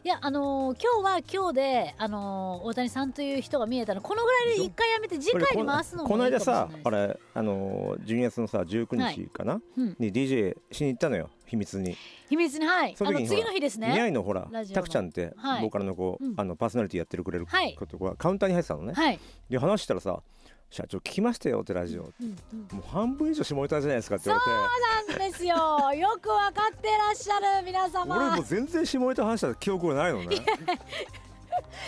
[0.04, 4.02] いやあのー今日は今日であのー大谷さんという人が見えたの。
[4.02, 9.96] このぐらいで一回やめて次回に回すのもこの間さあれあのー12月のさ19日かな、うん。
[9.98, 11.96] に DJ しに行ったのよ秘密に。
[12.28, 12.94] 秘密にはい。
[12.94, 14.82] その次の日です似合ねいのほらラジオの。
[14.82, 15.62] タクちゃんって、はい。
[15.62, 16.34] ボーカルの子、うん。
[16.36, 17.74] あのパーソナリティやってるくれるはい。
[17.74, 20.20] ことがカウンターに入ってたのね、はい、で話したらさ
[20.70, 25.18] 「社長聞きましたよ」ってラジオ、うんうんもう半分以上下ネタじゃないですかって言われて。
[25.18, 25.54] なんですよ。
[25.94, 28.16] よくわかってらっしゃる皆様。
[28.16, 30.36] 俺もう全然下ネタ話した記憶がないのね。
[30.44, 30.44] だ
[30.74, 30.76] か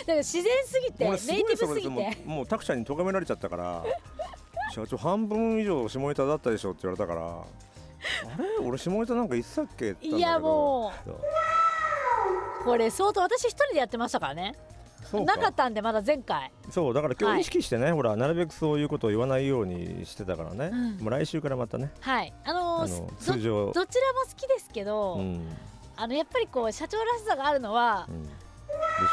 [0.07, 2.17] ら自然すぎてネ俺イティブすぎて。
[2.25, 3.83] うもうタクちゃんに咎められちゃったから
[4.73, 14.66] 「社長半分以上下ネタだったでしょ」って言われたからあれ俺下ネタなんか言ってたっけって言ったんだけどいやもそううこれ相当私一人でやってましたからねそう
[15.13, 16.51] なかったんでまだ前回。
[16.69, 17.37] そうだから今はい。
[17.37, 20.97] 日意識してね、ほらなるべくそういうことを言わないようにしてたからね、うん。
[21.03, 21.91] もう来週からまたね。
[21.99, 22.33] はい。
[22.45, 23.71] あのーあのど通常。
[23.71, 25.47] どちらも好きですけど、うん、
[25.95, 28.31] あのやっぱりこう社長らしさがあるのはう、ん、でし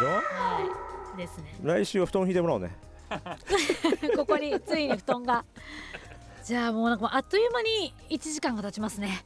[0.02, 0.06] ょ？
[0.06, 0.20] は
[1.14, 1.16] い。
[1.16, 1.54] ですね。
[1.62, 2.76] 来週は布団引いてもらおうね。
[4.16, 5.44] ここについに布団が
[6.44, 9.24] じゃあもうなんかあっという間に1時間が経ちますね。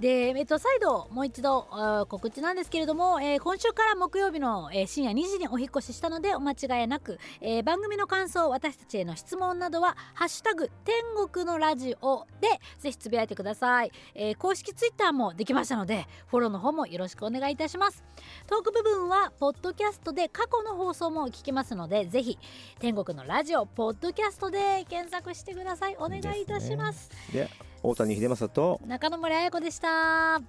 [0.00, 1.68] で、えっと、再度もう一度
[2.08, 10.94] 告知なんですけれども、えー今週から木曜日の、えー深夜2時にお引っ越ししたのでお間違いなく、えー番組の感想私たちへの質問などは「ハッシュタグ天
[11.28, 12.48] 国のラジオ」で
[12.80, 18.02] ぜひつぶやいてください、えー公式ツイッターもできましたのでフォローの方もよろしくお願いいたします。
[18.48, 22.36] トーク部分はポッドキャストで過去の放送も聞けますのでぜひ
[22.80, 25.96] 天国のラジオポッドキャストで検索してください。
[25.98, 27.10] お願いいたします。
[27.32, 27.48] で
[27.82, 30.40] 大谷秀政と中野村彩子でした